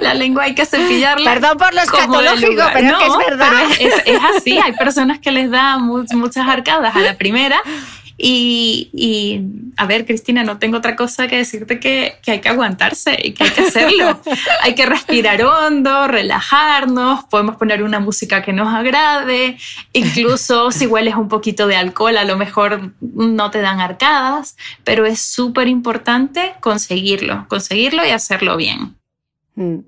[0.00, 1.32] La lengua hay que cepillarla.
[1.32, 3.52] Perdón por lo escatológico, pero es verdad.
[3.80, 4.58] es, así.
[4.58, 7.60] Hay personas que les da muchas arcadas a la primera
[8.20, 9.40] y,
[9.76, 13.44] a ver, Cristina, no tengo otra cosa que decirte que, hay que aguantarse y que
[13.44, 14.20] hay que hacerlo.
[14.62, 19.56] hay que respirar hondo, relajarnos, podemos poner una música que nos agrade,
[19.92, 25.06] incluso si hueles un poquito de alcohol, a lo mejor no te dan arcadas, pero
[25.06, 28.96] es súper importante conseguirlo, conseguirlo y hacerlo bien.
[29.54, 29.78] Mm.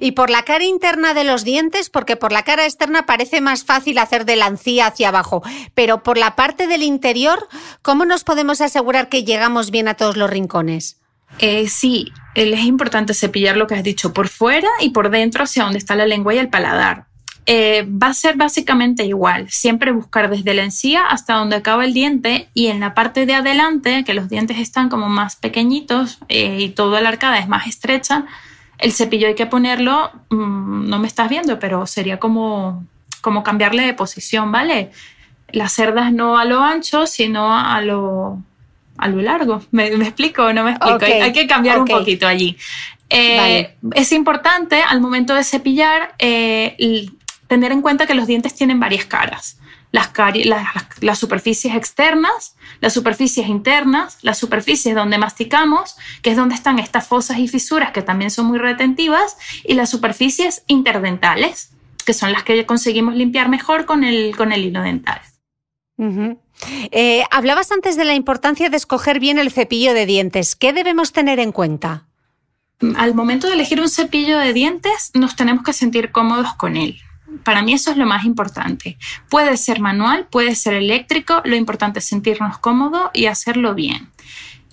[0.00, 3.64] Y por la cara interna de los dientes, porque por la cara externa parece más
[3.64, 5.42] fácil hacer de la encía hacia abajo,
[5.74, 7.46] pero por la parte del interior,
[7.82, 10.98] ¿cómo nos podemos asegurar que llegamos bien a todos los rincones?
[11.38, 15.64] Eh, sí, es importante cepillar lo que has dicho por fuera y por dentro hacia
[15.64, 17.06] donde está la lengua y el paladar.
[17.48, 21.94] Eh, va a ser básicamente igual, siempre buscar desde la encía hasta donde acaba el
[21.94, 26.58] diente y en la parte de adelante, que los dientes están como más pequeñitos eh,
[26.60, 28.24] y toda la arcada es más estrecha,
[28.78, 32.84] el cepillo hay que ponerlo, mm, no me estás viendo, pero sería como,
[33.20, 34.90] como cambiarle de posición, ¿vale?
[35.50, 38.42] Las cerdas no a lo ancho, sino a lo,
[38.98, 39.62] a lo largo.
[39.70, 41.04] ¿Me, explico o no me explico?
[41.04, 42.56] Hay, que cambiar un poquito allí.
[43.08, 47.08] Eh, es importante al momento de cepillar eh,
[47.46, 49.58] tener en cuenta que los dientes tienen varias caras
[49.96, 57.06] las, superficies externas, las superficies internas, las superficies donde masticamos, que es donde están estas
[57.08, 61.70] fosas y fisuras que también son muy retentivas, y las superficies interdentales,
[62.04, 65.20] que son las que conseguimos limpiar mejor con el, con el hilo dental.
[66.90, 70.56] Eh, hablabas antes de la importancia de escoger bien el cepillo de dientes.
[70.56, 72.06] ¿Qué debemos tener en cuenta?
[72.96, 76.98] Al momento de elegir un cepillo de dientes, nos tenemos que sentir cómodos con él.
[77.44, 78.98] Para mí eso es lo más importante.
[79.28, 84.10] Puede ser manual, puede ser eléctrico, lo importante es sentirnos cómodos y hacerlo bien.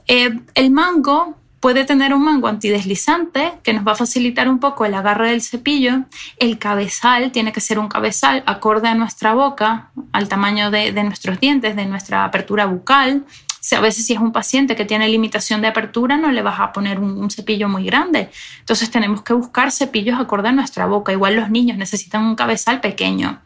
[0.08, 4.84] Eh, el mango puede tener un mango antideslizante que nos va a facilitar un poco
[4.84, 6.04] el agarre del cepillo.
[6.38, 11.40] El cabezal tiene que ser un cabezal acorde a nuestra boca, al tamaño de nuestros
[11.40, 13.24] dientes, de nuestra apertura bucal
[13.72, 16.74] a veces si es un paciente que tiene limitación de apertura, no le vas a
[16.74, 18.30] poner un, cepillo muy grande.
[18.60, 21.12] Entonces tenemos que buscar cepillos acorde a nuestra boca.
[21.14, 23.42] Igual los niños necesitan un cabezal pequeño.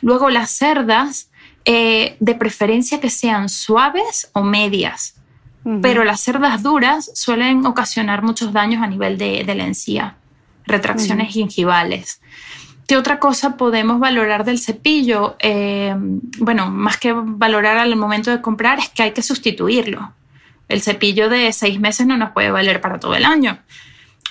[0.00, 1.30] Luego las cerdas,
[1.66, 5.16] eh, de preferencia que sean suaves o medias.
[5.82, 10.16] Pero las cerdas duras suelen ocasionar muchos daños a nivel de, la encía,
[10.64, 12.22] retracciones gingivales.
[12.90, 15.36] ¿Qué otra cosa podemos valorar del cepillo?
[15.38, 15.94] Eh,
[16.40, 20.12] bueno, más que valorar al momento de comprar, es que hay que sustituirlo.
[20.66, 23.60] El cepillo de seis meses no nos puede valer para todo el año.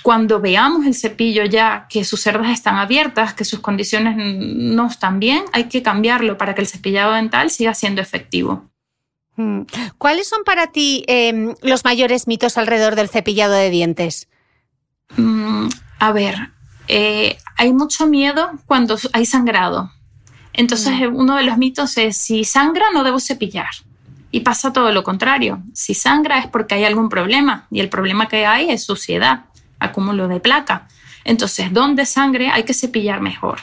[0.03, 5.21] Cuando veamos el cepillo ya que sus cerdas están abiertas, que sus condiciones no están
[5.21, 8.69] bien, hay que cambiarlo para que el cepillado dental siga siendo efectivo.
[9.37, 9.61] Mm.
[9.97, 14.27] ¿Cuáles son para ti em, los mayores mitos alrededor del cepillado de dientes?
[15.15, 15.69] Mm,
[15.99, 16.58] a ver,
[16.89, 19.91] eh, hay mucho miedo cuando hay sangrado.
[20.53, 21.15] Entonces, mm.
[21.15, 23.69] uno de los mitos es, si sangra, no debo cepillar.
[24.31, 25.61] Y pasa todo lo contrario.
[25.73, 29.45] Si sangra es porque hay algún problema y el problema que hay es suciedad,
[29.79, 30.87] acúmulo de placa.
[31.23, 33.59] Entonces, donde sangre hay que cepillar mejor.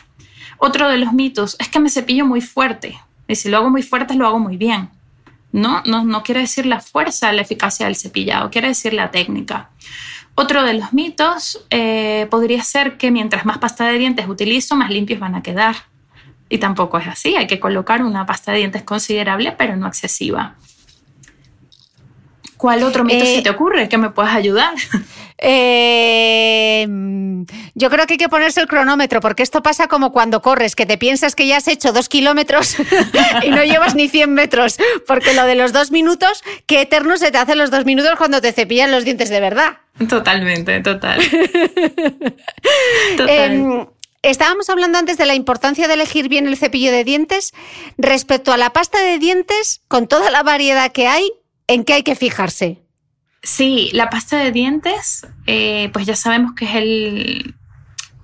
[0.58, 2.98] Otro de los mitos es que me cepillo muy fuerte.
[3.26, 4.90] Y si lo hago muy fuerte, lo hago muy bien.
[5.52, 9.70] No, no, no quiere decir la fuerza, la eficacia del cepillado, quiere decir la técnica.
[10.38, 14.90] Otro de los mitos eh, podría ser que mientras más pasta de dientes utilizo, más
[14.90, 15.76] limpios van a quedar.
[16.50, 20.54] Y tampoco es así, hay que colocar una pasta de dientes considerable, pero no excesiva.
[22.56, 24.74] ¿Cuál otro mito se eh, te ocurre que me puedas ayudar?
[25.38, 26.86] Eh,
[27.74, 30.86] yo creo que hay que ponerse el cronómetro, porque esto pasa como cuando corres, que
[30.86, 32.76] te piensas que ya has hecho dos kilómetros
[33.42, 37.30] y no llevas ni 100 metros, porque lo de los dos minutos, qué eterno se
[37.30, 39.78] te hacen los dos minutos cuando te cepillan los dientes de verdad.
[40.08, 41.20] Totalmente, total.
[43.28, 43.86] Em,
[44.22, 47.52] estábamos hablando antes de la importancia de elegir bien el cepillo de dientes.
[47.98, 51.30] Respecto a la pasta de dientes, con toda la variedad que hay,
[51.66, 52.82] ¿en qué hay que fijarse?
[53.42, 57.54] Sí, la pasta de dientes, eh, pues ya sabemos que es el,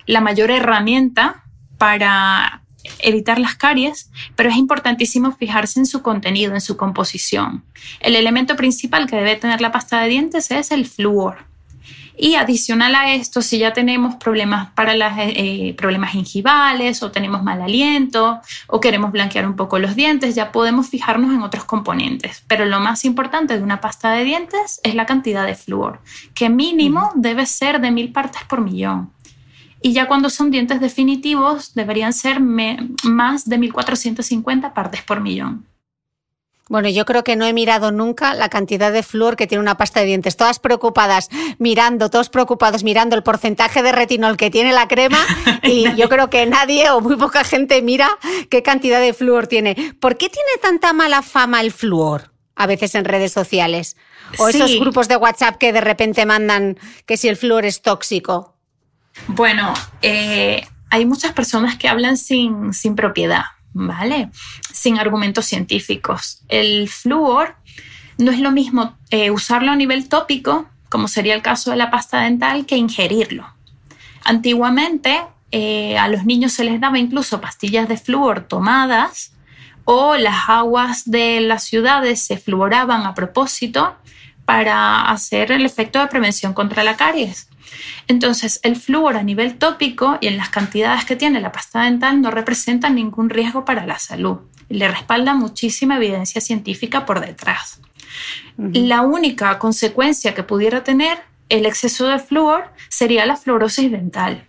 [0.07, 1.45] la mayor herramienta
[1.79, 2.63] para
[2.99, 7.65] evitar las caries, pero es importantísimo fijarse en su contenido, en su composición.
[8.01, 11.52] El elemento principal que debe tener la pasta de dientes es el flúor.
[12.25, 17.11] Y adicional a esto, si ya tenemos problemas para las, eh, eh, problemas gingivales o
[17.11, 21.65] tenemos mal aliento o queremos blanquear un poco los dientes, ya podemos fijarnos en otros
[21.65, 22.45] componentes.
[22.47, 26.01] Pero lo más importante de una pasta de dientes es la cantidad de flúor,
[26.33, 29.11] que mínimo debe ser de mil partes por millón.
[29.81, 35.67] Y ya cuando son dientes definitivos, deberían ser más de 1450 partes por millón.
[36.73, 39.77] Bueno, yo creo que no he mirado nunca la cantidad de flúor que tiene una
[39.77, 40.39] pasta de dientes.
[40.39, 45.19] Todas preocupadas mirando, todos preocupados mirando el porcentaje de retinol que tiene la crema
[45.65, 48.09] y yo creo que nadie o muy poca gente mira
[48.49, 49.95] qué cantidad de flúor tiene.
[50.01, 52.33] ¿Por qué tiene tanta mala fama el flúor?
[52.57, 53.99] A veces en redes sociales.
[54.39, 58.57] O esos grupos de WhatsApp que de repente mandan que si el flúor es tóxico.
[59.27, 63.43] Bueno, eh, hay muchas personas que hablan sin, sin propiedad,
[63.73, 64.31] ¿vale?
[64.73, 66.43] Sin argumentos científicos.
[66.49, 67.57] El flúor
[68.19, 71.91] no es lo mismo eh, usarlo a nivel tópico, como sería el caso de la
[71.91, 73.47] pasta dental, que ingerirlo.
[74.25, 79.33] Antiguamente eh, a los niños se les daba incluso pastillas de flúor tomadas
[79.85, 83.97] o las aguas de las ciudades se fluoraban a propósito
[84.45, 87.49] para hacer el efecto de prevención contra la caries.
[88.09, 92.21] Entonces, el flúor a nivel tópico y en las cantidades que tiene la pasta dental
[92.21, 94.39] no representa ningún riesgo para la salud.
[94.69, 97.81] Le respalda muchísima evidencia científica por detrás.
[98.57, 101.19] La única consecuencia que pudiera tener
[101.49, 104.47] el exceso de flúor sería la fluorosis dental.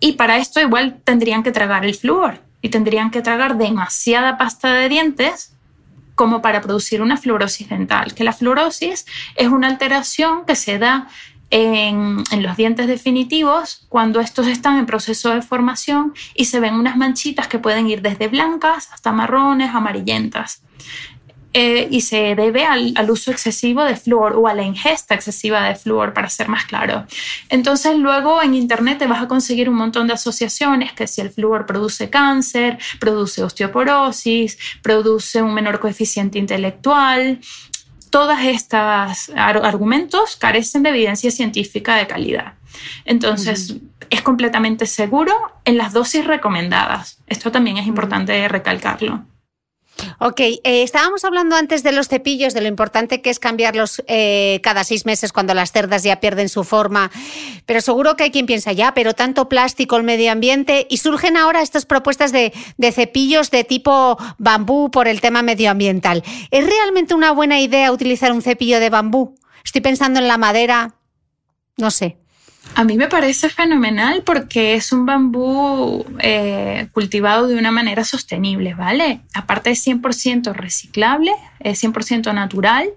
[0.00, 4.72] Y para esto igual tendrían que tragar el flúor y tendrían que tragar demasiada pasta
[4.72, 5.54] de dientes
[6.14, 11.08] como para producir una fluorosis dental, que la fluorosis es una alteración que se da
[11.50, 16.96] en, los dientes definitivos cuando estos están en proceso de formación y se ven unas
[16.96, 20.62] manchitas que pueden ir desde blancas hasta marrones, amarillentas.
[21.54, 25.74] Eh, y se debe al, uso excesivo de flúor o a la ingesta excesiva de
[25.74, 27.06] flúor, para ser más claro.
[27.48, 31.30] Entonces, luego en Internet te vas a conseguir un montón de asociaciones que si el
[31.30, 37.40] flúor produce cáncer, produce osteoporosis, produce un menor coeficiente intelectual,
[38.10, 42.54] todos estos argumentos carecen de evidencia científica de calidad.
[43.04, 43.76] Entonces,
[44.10, 45.32] es completamente seguro
[45.64, 47.18] en las dosis recomendadas.
[47.26, 49.24] Esto también es importante recalcarlo.
[50.20, 54.60] Ok, eh, estábamos hablando antes de los cepillos, de lo importante que es cambiarlos eh,
[54.62, 57.10] cada seis meses cuando las cerdas ya pierden su forma,
[57.66, 61.36] pero seguro que hay quien piensa ya, pero tanto plástico, el medio ambiente, y surgen
[61.36, 66.22] ahora estas propuestas de, de cepillos de tipo bambú por el tema medioambiental.
[66.50, 69.34] ¿Es realmente una buena idea utilizar un cepillo de bambú?
[69.64, 70.94] Estoy pensando en la madera,
[71.76, 72.18] no sé.
[72.74, 78.74] A mí me parece fenomenal porque es un bambú eh, cultivado de una manera sostenible,
[78.74, 79.20] ¿vale?
[79.34, 82.88] Aparte es 100% reciclable, es 100% natural.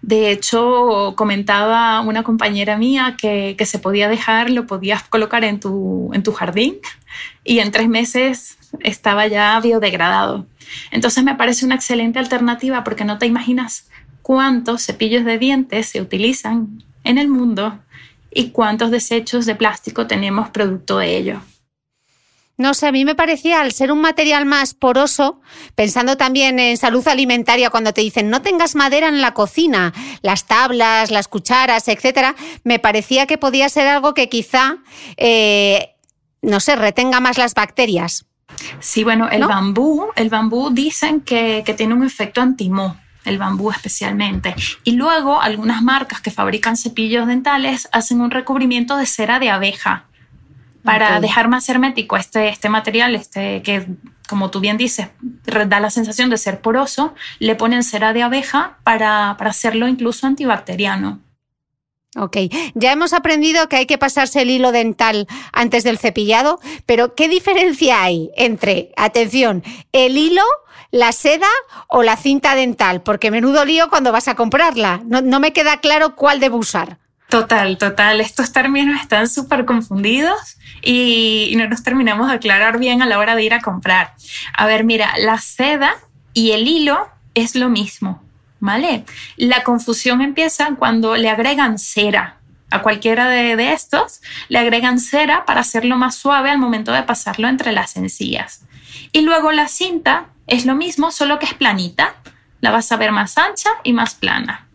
[0.00, 5.58] De hecho, comentaba una compañera mía que, que, se podía dejar, lo podías colocar en
[5.60, 6.76] tu, en tu jardín
[7.44, 10.46] y en tres meses estaba ya biodegradado.
[10.90, 13.88] Entonces me parece una excelente alternativa porque no te imaginas
[14.22, 17.78] cuántos cepillos de dientes se utilizan en el mundo
[18.36, 21.40] y cuántos desechos de plástico tenemos producto de ello.
[22.58, 25.40] No sé, a mí me parecía, al ser un material más poroso,
[25.74, 30.46] pensando también en salud alimentaria, cuando te dicen no tengas madera en la cocina, las
[30.46, 34.78] tablas, las cucharas, etcétera, me parecía que podía ser algo que quizá,
[35.16, 35.94] eh,
[36.40, 38.26] no sé, retenga más las bacterias.
[38.80, 42.96] Sí, bueno, el bambú, el bambú dicen que, que tiene un efecto antimó
[43.26, 44.54] el bambú especialmente.
[44.84, 50.04] Y luego algunas marcas que fabrican cepillos dentales hacen un recubrimiento de cera de abeja
[50.82, 53.86] para dejar más hermético este, este material, este que
[54.28, 55.08] como tú bien dices,
[55.68, 60.26] da la sensación de ser poroso, le ponen cera de abeja para, para hacerlo incluso
[60.26, 61.20] antibacteriano.
[62.16, 62.36] Ok,
[62.74, 67.28] ya hemos aprendido que hay que pasarse el hilo dental antes del cepillado, pero ¿qué
[67.28, 69.62] diferencia hay entre, atención,
[69.92, 70.42] el hilo
[70.90, 71.48] la seda
[71.88, 75.02] o la cinta dental, porque menudo lío cuando vas a comprarla.
[75.04, 76.98] No, me queda claro cuál debo usar.
[77.28, 78.20] Total, total.
[78.20, 83.34] Estos términos están súper confundidos y, no nos terminamos de aclarar bien a la hora
[83.34, 84.14] de ir a comprar.
[84.56, 85.94] A ver, mira, la seda
[86.32, 88.22] y el hilo es lo mismo,
[88.60, 89.04] ¿vale?
[89.36, 92.38] La confusión empieza cuando le agregan cera.
[92.70, 97.04] A cualquiera de, de estos le agregan cera para hacerlo más suave al momento de
[97.04, 98.66] pasarlo entre las encías.
[99.12, 102.14] Y luego la cinta es lo mismo, solo que es planita.
[102.60, 104.65] La vas a ver más ancha y más plana.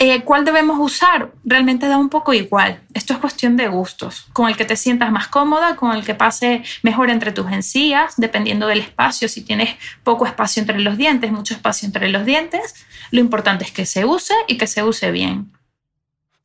[0.00, 1.32] Eh, ¿Cuál debemos usar?
[1.44, 2.80] Realmente da un poco igual.
[2.94, 4.26] Esto es cuestión de gustos.
[4.32, 8.14] Con el que te sientas más cómoda, con el que pase mejor entre tus encías,
[8.16, 9.28] dependiendo del espacio.
[9.28, 12.74] Si tienes poco espacio entre los dientes, mucho espacio entre los dientes,
[13.10, 15.52] lo importante es que se use y que se use bien.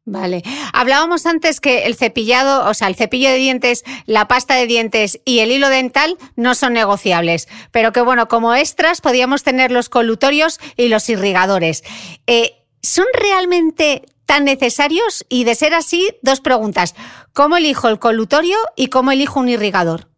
[0.06, 0.44] Vale.
[0.74, 5.22] Hablábamos antes que el cepillado, o sea, el cepillo de dientes, la pasta de dientes
[5.24, 9.88] y el hilo dental no son negociables, pero que bueno, como extras podíamos tener los
[9.88, 11.84] colutorios y los irrigadores.
[12.28, 15.26] Eh, ¿Son realmente tan necesarios?
[15.30, 16.96] Y de ser así, dos preguntas.
[17.32, 20.10] ¿Cómo elijo el colutorio y cómo elijo un irrigador?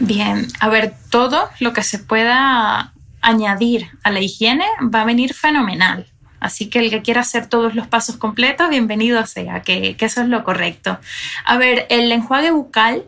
[0.00, 5.32] Bien, a ver, todo lo que se pueda añadir a la higiene va a venir
[5.32, 6.08] fenomenal.
[6.40, 10.22] Así que el que quiera hacer todos los pasos completos, bienvenido sea, que, que eso
[10.22, 10.98] es lo correcto.
[11.44, 13.04] A ver, el enjuague bucal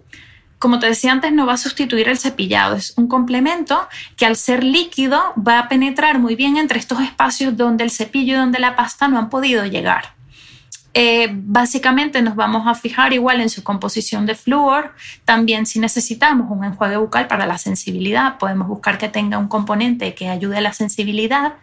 [0.65, 3.87] como te decía antes, no va a sustituir el cepillado, es un complemento
[4.17, 8.33] que al ser líquido va a penetrar muy bien entre estos espacios donde el cepillo
[8.33, 10.15] y donde la pasta no han podido llegar.
[10.95, 14.95] Eh, básicamente nos vamos a fijar igual en su composición de flúor.
[15.27, 20.15] También si necesitamos un enjuague bucal para la sensibilidad, podemos buscar que tenga un componente
[20.15, 21.57] que ayude a la sensibilidad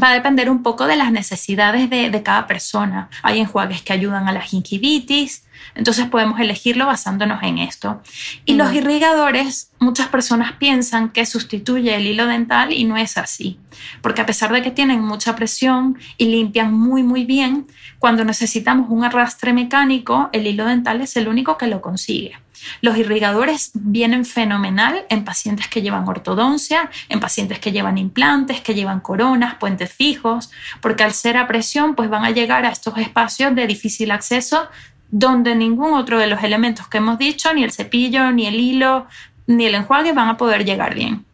[0.00, 3.08] va a depender un poco de las necesidades de, cada persona.
[3.22, 8.00] Hay enjuagues que ayudan a la gingivitis, entonces podemos elegirlo basándonos en esto.
[8.44, 13.58] Y los irrigadores, muchas personas piensan que sustituye el hilo dental y no es así,
[14.00, 17.66] porque a pesar de que tienen mucha presión y limpian muy muy bien,
[17.98, 22.36] cuando necesitamos un arrastre mecánico, el hilo dental es el único que lo consigue.
[22.80, 28.74] Los irrigadores vienen fenomenal en pacientes que llevan ortodoncia, en pacientes que llevan implantes, que
[28.74, 30.50] llevan coronas, puentes fijos,
[30.80, 34.68] porque al ser a presión pues van a llegar a estos espacios de difícil acceso
[35.12, 39.06] donde ningún otro de los elementos que hemos dicho, ni el cepillo, ni el hilo,
[39.46, 41.26] ni el enjuague van a poder llegar bien.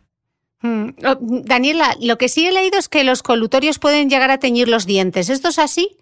[0.62, 4.38] Mm, oh, Daniela, lo que sí he leído es que los colutorios pueden llegar a
[4.38, 5.30] teñir los dientes.
[5.30, 5.96] ¿Esto es así?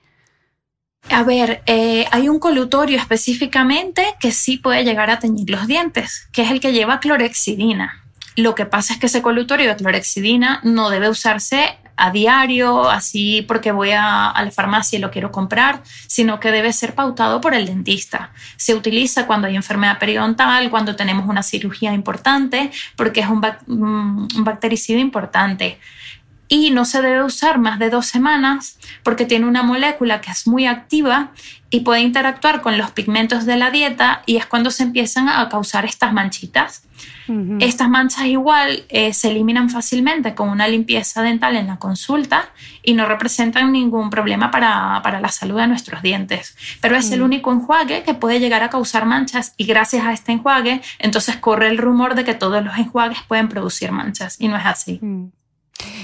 [1.10, 6.28] A ver, eh, hay un colutorio específicamente que sí puede llegar a teñir los dientes,
[6.32, 8.02] que es el que lleva clorexidina.
[8.34, 13.42] Lo que pasa es que ese colutorio de clorexidina no debe usarse a diario, así
[13.48, 17.54] porque voy a, la farmacia y lo quiero comprar, sino que debe ser pautado por
[17.54, 18.32] el dentista.
[18.56, 24.44] Se utiliza cuando hay enfermedad periodontal, cuando tenemos una cirugía importante, porque es un, un
[24.44, 25.78] bactericida importante
[26.48, 30.46] y no se debe usar más de dos semanas porque tiene una molécula que es
[30.46, 31.32] muy activa
[31.70, 35.48] y puede interactuar con los pigmentos de la dieta y es cuando se empiezan a
[35.48, 36.82] causar estas manchitas.
[37.58, 42.50] Estas manchas igual eh, se eliminan fácilmente con una limpieza dental en la consulta
[42.84, 46.56] y no representan ningún problema para, la salud de nuestros dientes.
[46.80, 50.32] Pero es el único enjuague que puede llegar a causar manchas y gracias a este
[50.32, 54.56] enjuague entonces corre el rumor de que todos los enjuagues pueden producir manchas y no
[54.56, 55.00] es así.
[55.02, 55.26] Mm.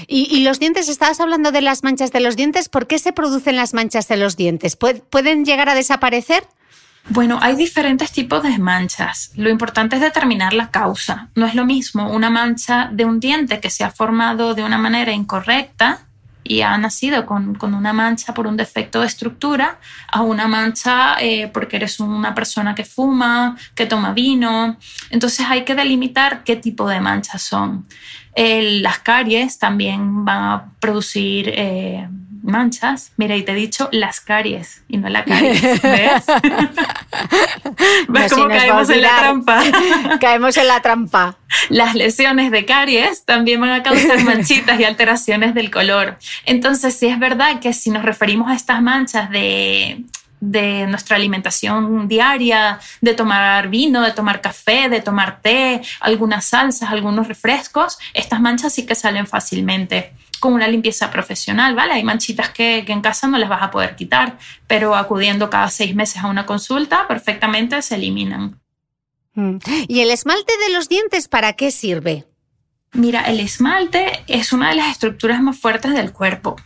[0.07, 2.69] Y, los dientes, estabas hablando de las manchas de los dientes.
[2.69, 4.75] ¿Por qué se producen las manchas de los dientes?
[4.75, 6.43] ¿Pueden llegar a desaparecer?
[7.09, 9.31] Bueno, hay diferentes tipos de manchas.
[9.35, 11.29] Lo importante es determinar la causa.
[11.35, 14.77] No es lo mismo una mancha de un diente que se ha formado de una
[14.77, 16.07] manera incorrecta
[16.43, 21.49] y ha nacido con, una mancha por un defecto de estructura a una mancha eh,
[21.53, 24.77] porque eres una persona que fuma, que toma vino.
[25.09, 27.85] Entonces hay que delimitar qué tipo de manchas son
[28.35, 32.07] las caries también van a producir eh,
[32.43, 33.13] manchas.
[33.17, 35.81] Mira, y te he dicho las caries y no la caries.
[35.81, 36.25] ¿Ves?
[38.09, 39.63] ¿Ves cómo caemos en la trampa?
[40.19, 41.37] caemos en la trampa.
[41.69, 46.17] Las lesiones de caries también van a causar manchitas y alteraciones del color.
[46.45, 50.03] Entonces, sí es verdad que si nos referimos a estas manchas de
[50.45, 56.89] de nuestra alimentación diaria, de tomar vino, de tomar café, de tomar té, algunas salsas,
[56.89, 60.11] algunos refrescos, estas manchas sí que salen fácilmente
[60.43, 61.93] con una limpieza profesional, ¿vale?
[61.93, 64.37] Hay manchitas que, en casa no les vas a poder quitar,
[64.67, 68.59] pero acudiendo cada seis meses a una consulta, perfectamente se eliminan.
[69.35, 69.59] Mm.
[69.87, 72.25] ¿Y el esmalte de los dientes para qué sirve?
[72.91, 76.57] Mira, el esmalte es una de las estructuras más fuertes del cuerpo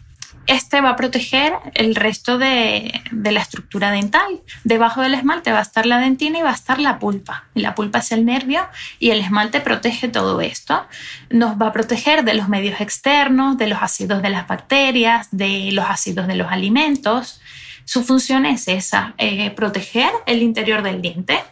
[0.48, 4.42] este va a proteger el resto de, la estructura dental.
[4.64, 7.46] Debajo del esmalte va a estar la dentina y va a estar la pulpa.
[7.54, 8.66] Y la pulpa es el nervio
[9.00, 10.86] y el esmalte protege todo esto.
[11.30, 15.70] Nos va a proteger de los medios externos, de los ácidos de las bacterias, de
[15.74, 17.42] los ácidos de los alimentos.
[17.84, 21.44] Su función es esa, eh, proteger el interior del diente.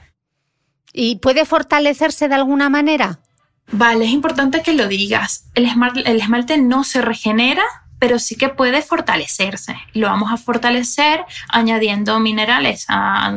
[0.94, 3.20] ¿Y puede fortalecerse de alguna manera?
[3.72, 5.50] Vale, es importante que lo digas.
[5.56, 7.64] el esmalte no se regenera
[8.00, 9.76] pero sí que puede fortalecerse.
[9.94, 13.32] Lo vamos a fortalecer añadiendo minerales a,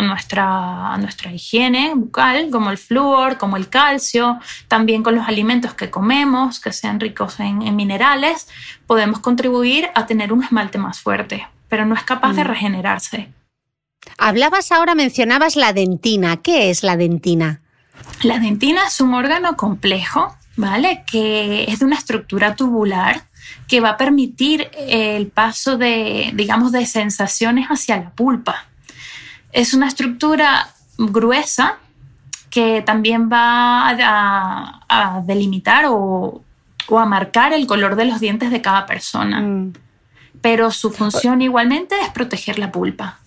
[0.00, 4.38] nuestra, nuestra higiene bucal, como el flúor, como el calcio,
[4.68, 8.48] también con los alimentos que comemos, que sean ricos en, en minerales,
[8.86, 11.46] podemos contribuir a tener un esmalte más fuerte.
[11.68, 12.46] pero no es capaz de mm.
[12.46, 13.28] regenerarse.
[14.18, 16.36] Hablabas ahora, mencionabas la dentina.
[16.36, 17.60] ¿Qué es la dentina?
[18.22, 21.04] La dentina es un órgano complejo, ¿vale?
[21.10, 23.25] Que es de una estructura tubular
[23.68, 28.66] que va a permitir el paso de, digamos, de sensaciones hacia la pulpa.
[29.52, 30.68] Es una estructura
[30.98, 31.78] gruesa
[32.50, 33.90] que también va
[34.88, 36.42] a, delimitar o,
[36.88, 39.40] a marcar el color de los dientes de cada persona.
[39.40, 39.72] Mm.
[40.40, 43.18] Pero su función igualmente es proteger la pulpa.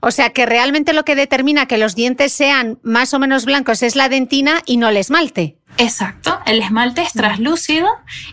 [0.00, 3.82] O sea que realmente lo que determina que los dientes sean más o menos blancos
[3.82, 5.58] es la dentina y no el esmalte.
[5.80, 7.86] Exacto, el esmalte es traslúcido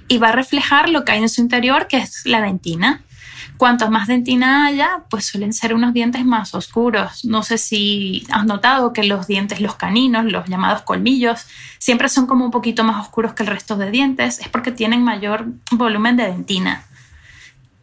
[0.08, 3.04] y va a reflejar lo que hay en su interior, que es la dentina.
[3.58, 7.24] Cuanto más dentina haya, pues suelen ser unos dientes más oscuros.
[7.24, 11.46] No sé si has notado que los dientes, los caninos, los llamados colmillos,
[11.78, 14.40] siempre son como un poquito más oscuros que el resto de dientes.
[14.40, 16.84] Es porque tienen mayor volumen de dentina.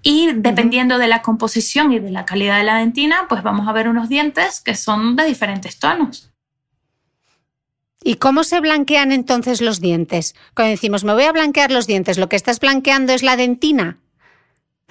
[0.03, 3.73] Y dependiendo de la composición y de la calidad de la dentina, pues vamos a
[3.73, 6.32] ver unos dientes que son de diferentes tonos.
[8.05, 10.35] ¿Y cómo se blanquean entonces los dientes?
[10.55, 13.99] Cuando decimos, me voy a blanquear los dientes, ¿lo que estás blanqueando es la dentina?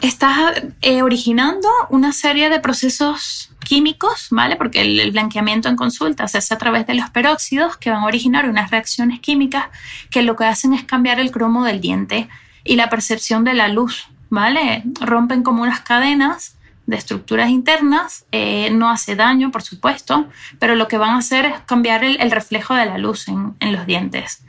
[0.01, 4.55] Estás eh, originando una serie de procesos químicos, ¿vale?
[4.55, 8.07] Porque el, blanqueamiento en consulta se hace a través de los peróxidos que van a
[8.07, 9.66] originar unas reacciones químicas
[10.09, 12.30] que lo que hacen es cambiar el cromo del diente
[12.64, 14.07] y la percepción de la luz.
[14.32, 14.84] ¿vale?
[15.01, 16.55] Rompen como unas cadenas
[16.86, 20.27] de estructuras internas, eh, no hace daño, por supuesto,
[20.59, 23.86] pero lo que van a hacer es cambiar el, reflejo de la luz en, los
[23.86, 24.43] dientes.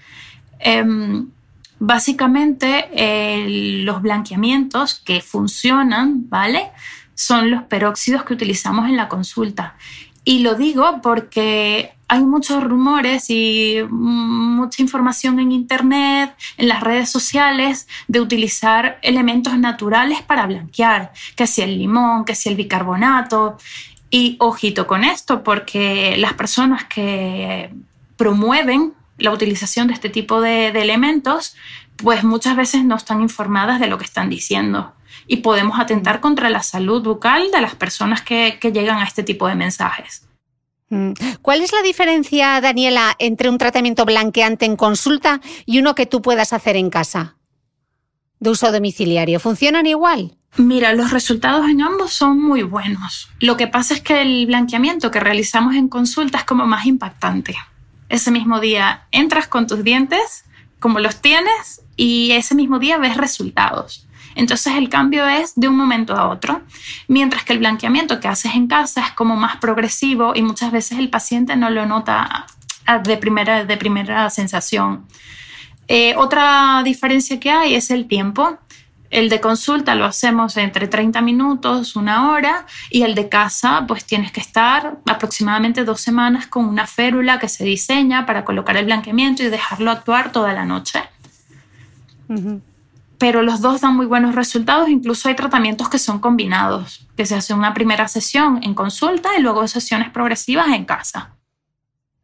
[0.58, 1.28] Em,
[1.78, 2.88] básicamente,
[3.84, 6.70] los blanqueamientos que funcionan, ¿vale?
[7.14, 9.76] Son los peróxidos que utilizamos en la consulta.
[10.24, 17.08] Y lo digo porque hay muchos rumores y mucha información en Internet, en las redes
[17.10, 23.56] sociales, de utilizar elementos naturales para blanquear, que si el limón, que si el bicarbonato.
[24.10, 27.70] Y ojito con esto, porque las personas que
[28.18, 31.56] promueven la utilización de este tipo de, elementos,
[31.96, 34.92] pues muchas veces no están informadas de lo que están diciendo.
[35.32, 39.48] Y podemos atentar contra la salud bucal de las personas que llegan a este tipo
[39.48, 40.26] de mensajes.
[40.92, 41.12] Mm.
[41.40, 46.20] ¿Cuál es la diferencia, Daniela, entre un tratamiento blanqueante en consulta y uno que tú
[46.20, 47.36] puedas hacer en casa?
[48.40, 49.40] De uso domiciliario.
[49.40, 50.36] ¿Funcionan igual?
[50.58, 53.30] Mira, los resultados en ambos son muy buenos.
[53.40, 57.56] Lo que pasa es que el blanqueamiento que realizamos en consulta es como más impactante.
[58.10, 60.44] Ese mismo día entras con tus dientes,
[60.78, 64.06] como los tienes, y ese mismo día ves resultados.
[64.34, 66.62] Entonces el cambio es de un momento a otro,
[67.08, 70.98] mientras que el blanqueamiento que haces en casa es como más progresivo y muchas veces
[70.98, 72.46] el paciente no lo nota
[73.04, 75.06] de primera, de primera sensación.
[75.88, 78.58] Eh, otra diferencia que hay es el tiempo.
[79.10, 84.06] El de consulta lo hacemos entre 30 minutos, una hora, y el de casa, pues
[84.06, 88.86] tienes que estar aproximadamente dos semanas con una férula que se diseña para colocar el
[88.86, 91.02] blanqueamiento y dejarlo actuar toda la noche
[93.22, 94.88] pero los dos dan muy buenos resultados.
[94.88, 99.40] Incluso hay tratamientos que son combinados, que se hace una primera sesión en consulta y
[99.40, 101.36] luego sesiones progresivas en casa.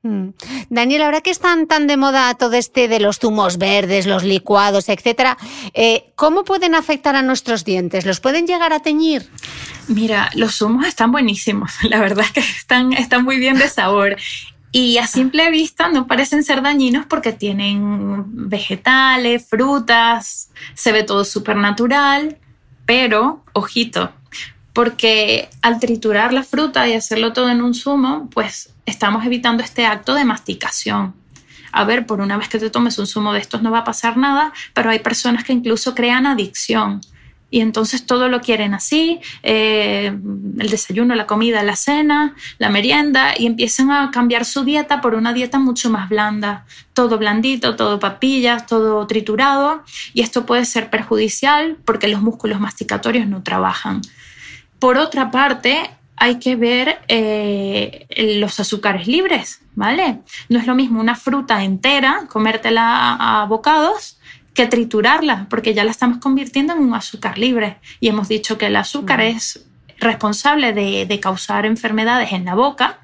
[0.03, 0.30] Mm.
[0.70, 4.88] Daniel, ahora que están tan de moda todo este de los zumos verdes, los licuados,
[4.88, 5.38] etcétera,
[5.72, 8.05] eh, ¿cómo pueden afectar a nuestros dientes?
[8.05, 9.30] ¿Los pueden llegar a teñir?
[9.86, 11.74] Mira, los zumos están buenísimos.
[11.84, 14.16] La verdad es que están, están muy bien de sabor
[14.78, 21.24] y a simple vista no parecen ser dañinos porque tienen vegetales, frutas, se ve todo
[21.24, 22.38] súper natural,
[22.86, 24.12] pero ojito,
[24.72, 29.84] porque al triturar la fruta y hacerlo todo en un zumo, pues estamos evitando este
[29.84, 31.12] acto de masticación.
[31.72, 33.84] A ver, por una vez que te tomes un zumo de estos no va a
[33.84, 37.00] pasar nada, pero hay personas que incluso crean adicción
[37.51, 40.16] y entonces todo lo quieren así, eh,
[40.59, 45.14] el desayuno, la comida, la cena, la merienda, y empiezan a cambiar su dieta por
[45.14, 49.82] una dieta mucho más blanda, todo blandito, todo papillas, todo triturado,
[50.12, 54.03] y esto puede ser perjudicial porque los músculos masticatorios no trabajan.
[54.78, 58.07] Por otra parte, hay que ver eh,
[58.40, 60.20] los azúcares libres, ¿vale?
[60.49, 64.17] No es lo mismo una fruta entera, comértela a bocados,
[64.59, 67.78] que triturarla, porque ya la estamos convirtiendo en un azúcar libre.
[68.00, 69.64] Y hemos dicho que el azúcar es
[70.00, 72.98] responsable de, causar enfermedades en la boca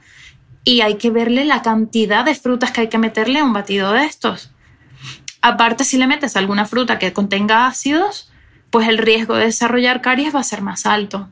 [0.64, 3.92] y hay que verle la cantidad de frutas que hay que meterle a un batido
[3.92, 4.50] de estos.
[5.42, 8.32] Aparte, si le metes alguna fruta que contenga ácidos,
[8.70, 11.28] pues el riesgo de desarrollar caries va a ser más alto.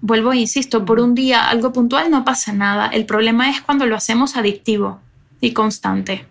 [0.00, 2.86] Vuelvo e insisto, por un día algo puntual no pasa nada.
[2.86, 5.02] El problema es cuando lo hacemos adictivo
[5.42, 6.24] y constante.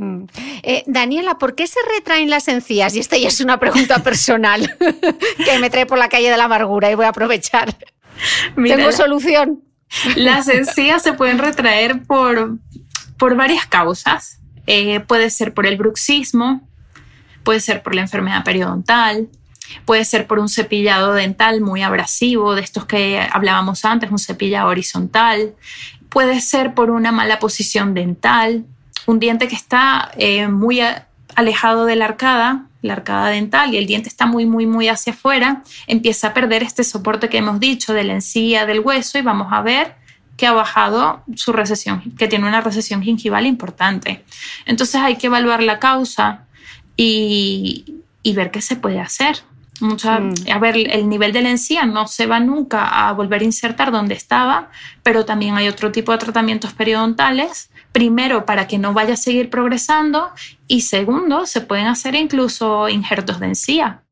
[0.00, 0.24] Mm.
[0.62, 2.96] Eh, Daniela, ¿por qué se retraen las encías?
[2.96, 4.74] Y esta ya es una pregunta personal
[5.44, 7.76] que me trae por la calle de la amargura y voy a aprovechar.
[8.56, 9.62] Tengo solución.
[10.16, 12.56] Las encías se pueden retraer por,
[13.18, 14.40] por varias causas.
[14.66, 16.66] Eh, puede ser por el bruxismo,
[17.42, 19.28] puede ser por la enfermedad periodontal,
[19.84, 24.68] puede ser por un cepillado dental muy abrasivo, de estos que hablábamos antes, un cepillado
[24.68, 25.54] horizontal,
[26.08, 28.64] puede ser por una mala posición dental,
[29.06, 30.80] un diente que está eh, muy
[31.34, 35.12] alejado de la arcada, la arcada dental, y el diente está muy, muy, muy hacia
[35.12, 39.22] afuera, empieza a perder este soporte que hemos dicho de la encía, del hueso, y
[39.22, 39.94] vamos a ver
[40.36, 44.24] que ha bajado su recesión, que tiene una recesión gingival importante.
[44.64, 46.46] Entonces hay que evaluar la causa
[46.96, 49.42] y, y ver qué se puede hacer.
[49.80, 50.34] Mucha, mm.
[50.52, 53.90] A ver, el nivel de la encía no se va nunca a volver a insertar
[53.90, 54.70] donde estaba,
[55.02, 57.69] pero también hay otro tipo de tratamientos periodontales.
[57.92, 60.30] Primero, para que no vaya a seguir progresando
[60.66, 64.04] y segundo, se pueden hacer incluso injertos de encía.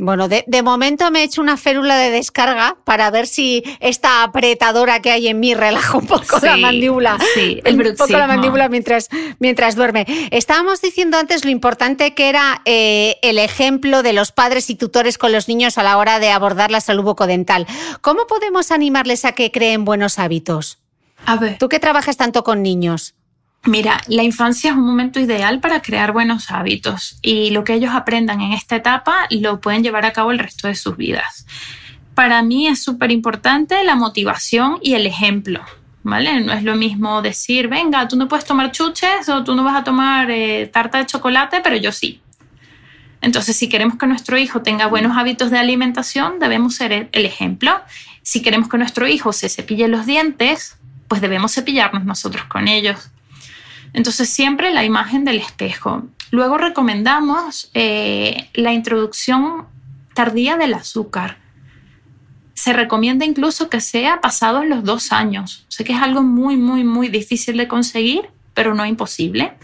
[0.00, 5.00] Bueno, de, momento me he hecho una férula de descarga para ver si esta apretadora
[5.00, 7.18] que hay en mí relaja un poco la mandíbula.
[7.34, 10.06] Sí, el un poco la mandíbula mientras, mientras duerme.
[10.30, 15.18] Estábamos diciendo antes lo importante que era eh, el ejemplo de los padres y tutores
[15.18, 17.66] con los niños a la hora de abordar la salud bucodental.
[18.00, 20.79] ¿Cómo podemos animarles a que creen buenos hábitos?
[21.26, 21.58] A ver.
[21.58, 23.14] Tú que trabajas tanto con niños.
[23.64, 27.92] Mira, la infancia es un momento ideal para crear buenos hábitos y lo que ellos
[27.94, 31.46] aprendan en esta etapa lo pueden llevar a cabo el resto de sus vidas.
[32.14, 35.60] Para mí es súper importante la motivación y el ejemplo.
[36.02, 36.40] ¿Vale?
[36.40, 39.76] No es lo mismo decir, venga, tú no puedes tomar chuches o tú no vas
[39.76, 42.22] a tomar eh, tarta de chocolate, pero yo sí.
[43.20, 47.78] Entonces, si queremos que nuestro hijo tenga buenos hábitos de alimentación, debemos ser el ejemplo.
[48.22, 50.78] Si queremos que nuestro hijo se cepille los dientes,
[51.10, 53.10] pues debemos cepillarnos nosotros con ellos.
[53.92, 56.04] Entonces siempre la imagen del espejo.
[56.30, 59.66] Luego recomendamos eh, la introducción
[60.14, 61.38] tardía del azúcar.
[62.54, 65.64] Se recomienda incluso que sea pasados los dos años.
[65.66, 69.54] Sé que es algo muy, muy, muy difícil de conseguir, pero no imposible.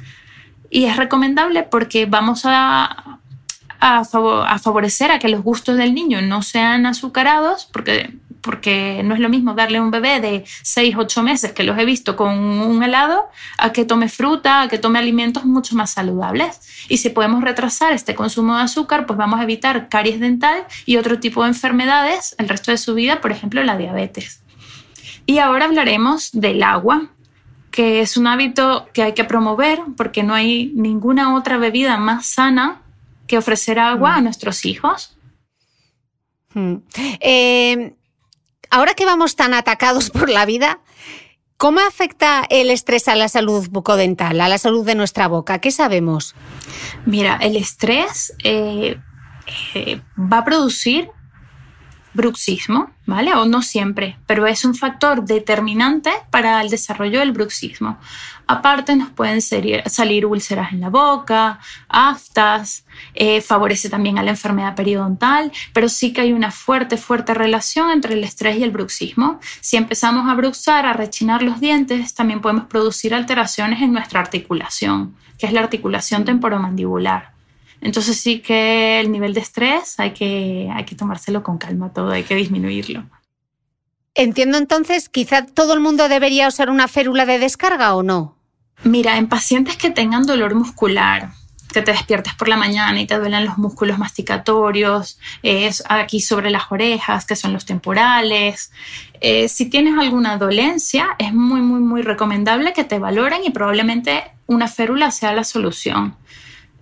[0.68, 3.20] Y es recomendable porque vamos a,
[3.78, 4.05] a,
[4.59, 8.16] favorecer a que los gustos del niño no sean azucarados, porque
[8.47, 11.76] porque no es lo mismo darle a un bebé de 6, 8 meses, que los
[11.78, 13.28] he visto con un helado,
[13.59, 16.86] a que tome fruta, a que tome alimentos mucho más saludables.
[16.88, 20.97] Y si podemos retrasar este consumo de azúcar, pues vamos a evitar caries dental y
[20.97, 24.42] otro tipo de enfermedades el resto de su vida, por ejemplo la diabetes.
[25.26, 27.11] Y ahora hablaremos del agua,
[27.72, 32.26] que es un hábito que hay que promover porque no hay ninguna otra bebida más
[32.26, 32.80] sana
[33.26, 34.24] que ofrecer agua a mm.
[34.24, 35.16] nuestros hijos.
[36.55, 36.76] Mm.
[37.20, 37.94] Eh,
[38.77, 40.81] ahora que vamos tan atacados por la vida,
[41.57, 45.61] ¿cómo afecta el estrés a la salud bucodental, a la salud de nuestra boca?
[45.61, 46.35] ¿Qué sabemos?
[47.07, 48.99] Mira, el estrés eh,
[49.74, 51.09] eh, va a producir
[52.17, 53.33] bruxismo, ¿vale?
[53.35, 57.99] O no siempre, pero es un factor determinante para el desarrollo del bruxismo.
[58.49, 61.59] Aparte, nos pueden salir úlceras en la boca,
[61.89, 67.35] aftas, eh, favorece también a la enfermedad periodontal, pero sí que hay una fuerte, fuerte
[67.35, 69.41] relación entre el estrés y el bruxismo.
[69.61, 75.17] Si empezamos a bruxar, a rechinar los dientes, también podemos producir alteraciones en nuestra articulación,
[75.39, 77.36] que es la articulación temporomandibular.
[77.81, 82.11] Entonces sí que el nivel de estrés hay que, hay que tomárselo con calma todo,
[82.11, 83.05] hay que disminuirlo.
[84.14, 88.37] Entiendo entonces, quizá todo el mundo debería usar una férula de descarga o no.
[88.83, 91.33] Mira, en pacientes que tengan dolor muscular,
[91.72, 96.51] que te despiertes por la mañana y te duelen los músculos masticatorios, es aquí sobre
[96.51, 98.72] las orejas, que son los temporales.
[99.20, 104.24] Eh, si tienes alguna dolencia, es muy, muy, muy recomendable que te valoren y probablemente
[104.47, 106.16] una férula sea la solución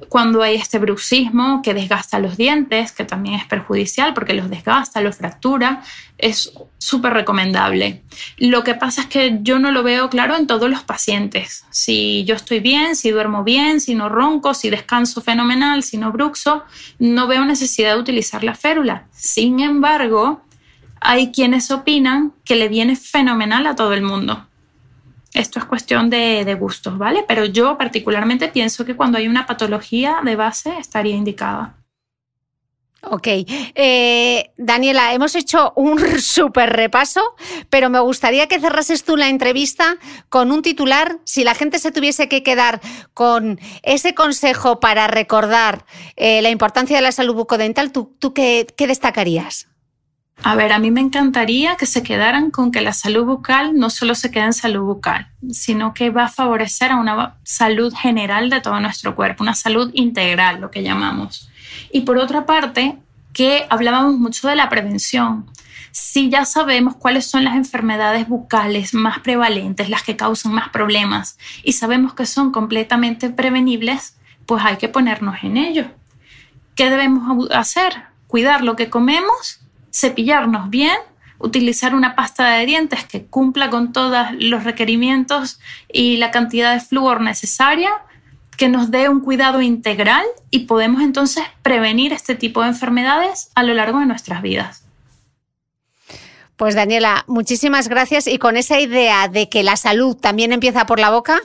[0.08, 5.00] cuando hay este bruxismo que desgasta los dientes, que también es perjudicial porque los desgasta,
[5.00, 5.82] los fractura,
[6.18, 8.02] es súper recomendable.
[8.36, 11.64] Lo que pasa es que yo no lo veo claro en todos los pacientes.
[11.70, 16.12] Si yo estoy bien, si duermo bien, si no ronco, si descanso fenomenal, si no
[16.12, 16.64] bruxo,
[16.98, 19.06] no veo necesidad de utilizar la férula.
[19.12, 20.42] Sin embargo,
[21.00, 24.46] hay quienes opinan que le viene fenomenal a todo el mundo.
[25.34, 27.24] Esto es cuestión de, gustos, ¿vale?
[27.26, 31.74] Pero yo particularmente pienso que cuando hay una patología de base estaría indicada.
[33.02, 33.26] Ok.
[33.26, 37.20] Eh, Daniela, hemos hecho un súper repaso,
[37.68, 39.96] pero me gustaría que cerrases tú la entrevista
[40.28, 41.18] con un titular.
[41.24, 42.80] Si la gente se tuviese que quedar
[43.12, 49.66] con ese consejo para recordar eh, la importancia de la salud bucodental, ¿tú, qué destacarías?
[50.42, 53.88] A ver, a mí me encantaría que se quedaran con que la salud bucal no
[53.88, 58.50] solo se quede en salud bucal, sino que va a favorecer a una salud general
[58.50, 61.48] de todo nuestro cuerpo, una salud integral, lo que llamamos.
[61.92, 62.98] Y por otra parte,
[63.32, 65.50] que hablábamos mucho de la prevención.
[65.92, 71.38] Si ya sabemos cuáles son las enfermedades bucales más prevalentes, las que causan más problemas,
[71.62, 74.16] y sabemos que son completamente prevenibles,
[74.46, 75.86] pues hay que ponernos en ello.
[76.74, 78.02] ¿Qué debemos hacer?
[78.26, 79.63] Cuidar lo que comemos
[79.94, 80.96] cepillarnos bien,
[81.38, 85.60] utilizar una pasta de dientes que cumpla con todos los requerimientos
[85.92, 87.90] y la cantidad de flúor necesaria,
[88.56, 93.62] que nos dé un cuidado integral y podemos entonces prevenir este tipo de enfermedades a
[93.62, 94.83] lo largo de nuestras vidas.
[96.56, 101.00] Pues Daniela, muchísimas gracias y con esa idea de que la salud también empieza por
[101.00, 101.40] la boca,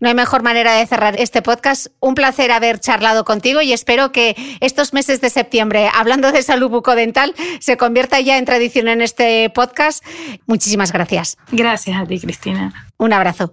[0.00, 1.88] no hay mejor manera de cerrar este podcast.
[1.98, 6.70] Un placer haber charlado contigo y espero que estos meses de septiembre, hablando de salud
[6.70, 10.04] bucodental, se convierta ya en tradición en este podcast.
[10.46, 11.36] Muchísimas gracias.
[11.50, 12.88] Gracias a ti, Cristina.
[12.98, 13.52] Un abrazo.